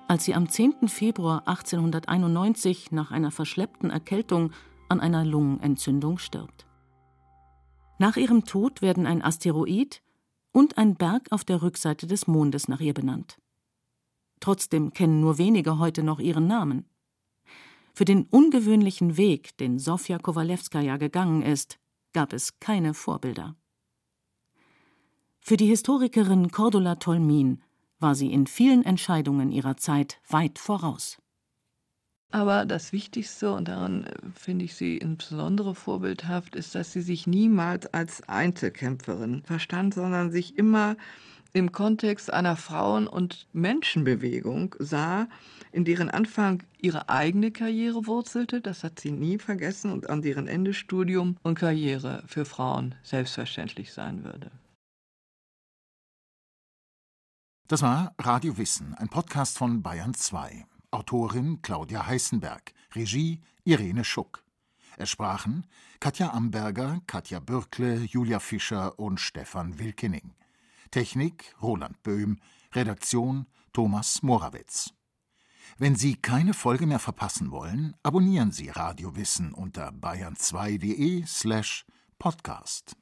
als 0.08 0.24
sie 0.24 0.34
am 0.34 0.48
10. 0.48 0.88
Februar 0.88 1.46
1891 1.46 2.90
nach 2.90 3.10
einer 3.10 3.30
verschleppten 3.30 3.90
Erkältung 3.90 4.50
an 4.88 4.98
einer 4.98 5.26
Lungenentzündung 5.26 6.16
stirbt. 6.16 6.66
Nach 7.98 8.16
ihrem 8.16 8.46
Tod 8.46 8.80
werden 8.80 9.06
ein 9.06 9.20
Asteroid 9.22 10.02
und 10.52 10.78
ein 10.78 10.94
Berg 10.94 11.30
auf 11.32 11.44
der 11.44 11.60
Rückseite 11.60 12.06
des 12.06 12.26
Mondes 12.26 12.66
nach 12.66 12.80
ihr 12.80 12.94
benannt. 12.94 13.36
Trotzdem 14.40 14.94
kennen 14.94 15.20
nur 15.20 15.36
wenige 15.36 15.78
heute 15.78 16.02
noch 16.02 16.18
ihren 16.18 16.46
Namen. 16.46 16.86
Für 17.92 18.06
den 18.06 18.24
ungewöhnlichen 18.24 19.18
Weg, 19.18 19.58
den 19.58 19.78
Sofja 19.78 20.18
Kowalewskaja 20.18 20.96
gegangen 20.96 21.42
ist, 21.42 21.78
gab 22.14 22.32
es 22.32 22.58
keine 22.58 22.94
Vorbilder. 22.94 23.54
Für 25.44 25.56
die 25.56 25.66
Historikerin 25.66 26.52
Cordula 26.52 26.94
Tolmin 26.94 27.60
war 27.98 28.14
sie 28.14 28.32
in 28.32 28.46
vielen 28.46 28.84
Entscheidungen 28.84 29.50
ihrer 29.50 29.76
Zeit 29.76 30.20
weit 30.28 30.60
voraus. 30.60 31.18
Aber 32.30 32.64
das 32.64 32.92
Wichtigste, 32.92 33.52
und 33.52 33.66
daran 33.66 34.04
äh, 34.04 34.12
finde 34.36 34.64
ich 34.64 34.76
sie 34.76 34.98
insbesondere 34.98 35.74
vorbildhaft, 35.74 36.54
ist, 36.54 36.76
dass 36.76 36.92
sie 36.92 37.02
sich 37.02 37.26
niemals 37.26 37.92
als 37.92 38.22
Einzelkämpferin 38.28 39.42
verstand, 39.42 39.94
sondern 39.94 40.30
sich 40.30 40.56
immer 40.56 40.96
im 41.52 41.72
Kontext 41.72 42.32
einer 42.32 42.54
Frauen- 42.54 43.08
und 43.08 43.48
Menschenbewegung 43.52 44.76
sah, 44.78 45.26
in 45.72 45.84
deren 45.84 46.08
Anfang 46.08 46.62
ihre 46.80 47.08
eigene 47.08 47.50
Karriere 47.50 48.06
wurzelte, 48.06 48.60
das 48.60 48.84
hat 48.84 49.00
sie 49.00 49.10
nie 49.10 49.38
vergessen, 49.38 49.90
und 49.90 50.08
an 50.08 50.22
deren 50.22 50.46
Ende 50.46 50.72
Studium 50.72 51.36
und 51.42 51.58
Karriere 51.58 52.22
für 52.28 52.44
Frauen 52.44 52.94
selbstverständlich 53.02 53.92
sein 53.92 54.22
würde. 54.22 54.52
Das 57.72 57.80
war 57.80 58.14
Radio 58.18 58.58
Wissen, 58.58 58.92
ein 58.96 59.08
Podcast 59.08 59.56
von 59.56 59.82
Bayern 59.82 60.12
2. 60.12 60.66
Autorin 60.90 61.62
Claudia 61.62 62.06
Heißenberg, 62.06 62.74
Regie 62.94 63.40
Irene 63.64 64.04
Schuck. 64.04 64.44
Es 64.98 65.08
sprachen 65.08 65.66
Katja 65.98 66.34
Amberger, 66.34 67.00
Katja 67.06 67.40
Bürkle, 67.40 68.00
Julia 68.00 68.40
Fischer 68.40 68.98
und 68.98 69.20
Stefan 69.20 69.78
Wilkening. 69.78 70.34
Technik 70.90 71.54
Roland 71.62 72.02
Böhm, 72.02 72.40
Redaktion 72.74 73.46
Thomas 73.72 74.22
Morawitz. 74.22 74.92
Wenn 75.78 75.96
Sie 75.96 76.16
keine 76.16 76.52
Folge 76.52 76.86
mehr 76.86 76.98
verpassen 76.98 77.52
wollen, 77.52 77.96
abonnieren 78.02 78.52
Sie 78.52 78.68
Radio 78.68 79.16
Wissen 79.16 79.54
unter 79.54 79.92
bayern2.de 79.92 81.24
slash 81.24 81.86
podcast. 82.18 82.96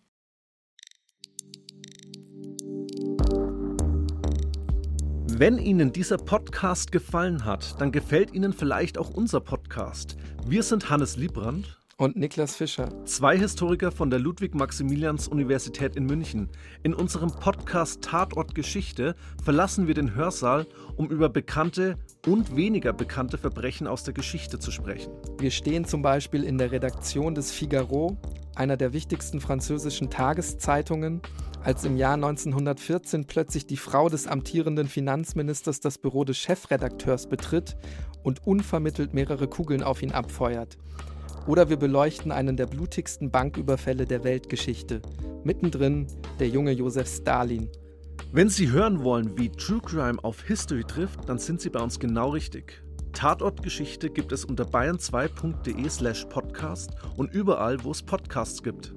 Wenn 5.41 5.57
Ihnen 5.57 5.91
dieser 5.91 6.19
Podcast 6.19 6.93
gefallen 6.93 7.47
hat, 7.47 7.81
dann 7.81 7.93
gefällt 7.93 8.35
Ihnen 8.35 8.53
vielleicht 8.53 8.99
auch 8.99 9.09
unser 9.09 9.41
Podcast. 9.41 10.19
Wir 10.45 10.63
sind 10.63 10.91
Hannes 10.91 11.17
Liebrand 11.17 11.80
und 12.01 12.17
Niklas 12.17 12.57
Fischer. 12.57 13.05
Zwei 13.05 13.37
Historiker 13.37 13.93
von 13.93 14.09
der 14.09 14.21
Ludwig-Maximilians-Universität 14.21 15.97
in 15.97 16.07
München. 16.07 16.49
In 16.83 16.95
unserem 16.95 17.31
Podcast 17.31 18.01
Tatort 18.01 18.55
Geschichte 18.55 19.15
verlassen 19.45 19.87
wir 19.87 19.93
den 19.93 20.15
Hörsaal, 20.15 20.67
um 20.97 21.11
über 21.11 21.29
bekannte 21.29 21.99
und 22.27 22.57
weniger 22.57 22.95
bekannte 22.95 23.37
Verbrechen 23.37 23.87
aus 23.87 24.03
der 24.03 24.15
Geschichte 24.15 24.59
zu 24.59 24.71
sprechen. 24.71 25.13
Wir 25.39 25.51
stehen 25.51 25.85
zum 25.85 26.01
Beispiel 26.01 26.43
in 26.43 26.57
der 26.57 26.73
Redaktion 26.73 27.35
des 27.35 27.53
Figaro, 27.53 28.17
einer 28.55 28.79
der 28.79 28.95
wichtigsten 28.95 29.39
französischen 29.39 30.09
Tageszeitungen, 30.09 31.21
als 31.63 31.85
im 31.85 31.99
Jahr 31.99 32.15
1914 32.15 33.27
plötzlich 33.27 33.67
die 33.67 33.77
Frau 33.77 34.09
des 34.09 34.27
amtierenden 34.27 34.89
Finanzministers 34.89 35.81
das 35.81 35.99
Büro 35.99 36.25
des 36.25 36.39
Chefredakteurs 36.39 37.27
betritt 37.27 37.77
und 38.23 38.47
unvermittelt 38.47 39.13
mehrere 39.13 39.49
Kugeln 39.49 39.83
auf 39.83 40.03
ihn 40.03 40.13
abfeuert. 40.13 40.79
Oder 41.47 41.69
wir 41.69 41.77
beleuchten 41.77 42.33
einen 42.33 42.57
der 42.57 42.67
blutigsten 42.67 43.31
Banküberfälle 43.31 44.07
der 44.07 44.25
Weltgeschichte. 44.25 45.01
Mittendrin 45.45 46.07
der 46.39 46.49
junge 46.49 46.73
Josef 46.73 47.09
Stalin. 47.09 47.69
Wenn 48.33 48.49
Sie 48.49 48.71
hören 48.71 49.03
wollen, 49.03 49.37
wie 49.39 49.51
True 49.51 49.81
Crime 49.81 50.23
auf 50.23 50.43
History 50.43 50.85
trifft, 50.85 51.29
dann 51.29 51.39
sind 51.39 51.61
Sie 51.61 51.71
bei 51.71 51.81
uns 51.81 51.99
genau 51.99 52.31
richtig. 52.31 52.83
Tatortgeschichte 53.13 54.11
gibt 54.11 54.33
es 54.33 54.45
unter 54.45 54.65
bayern2.de 54.65 55.89
slash 55.89 56.27
podcast 56.27 56.93
und 57.17 57.35
überall, 57.35 57.83
wo 57.83 57.91
es 57.91 58.03
Podcasts 58.03 58.63
gibt. 58.63 58.95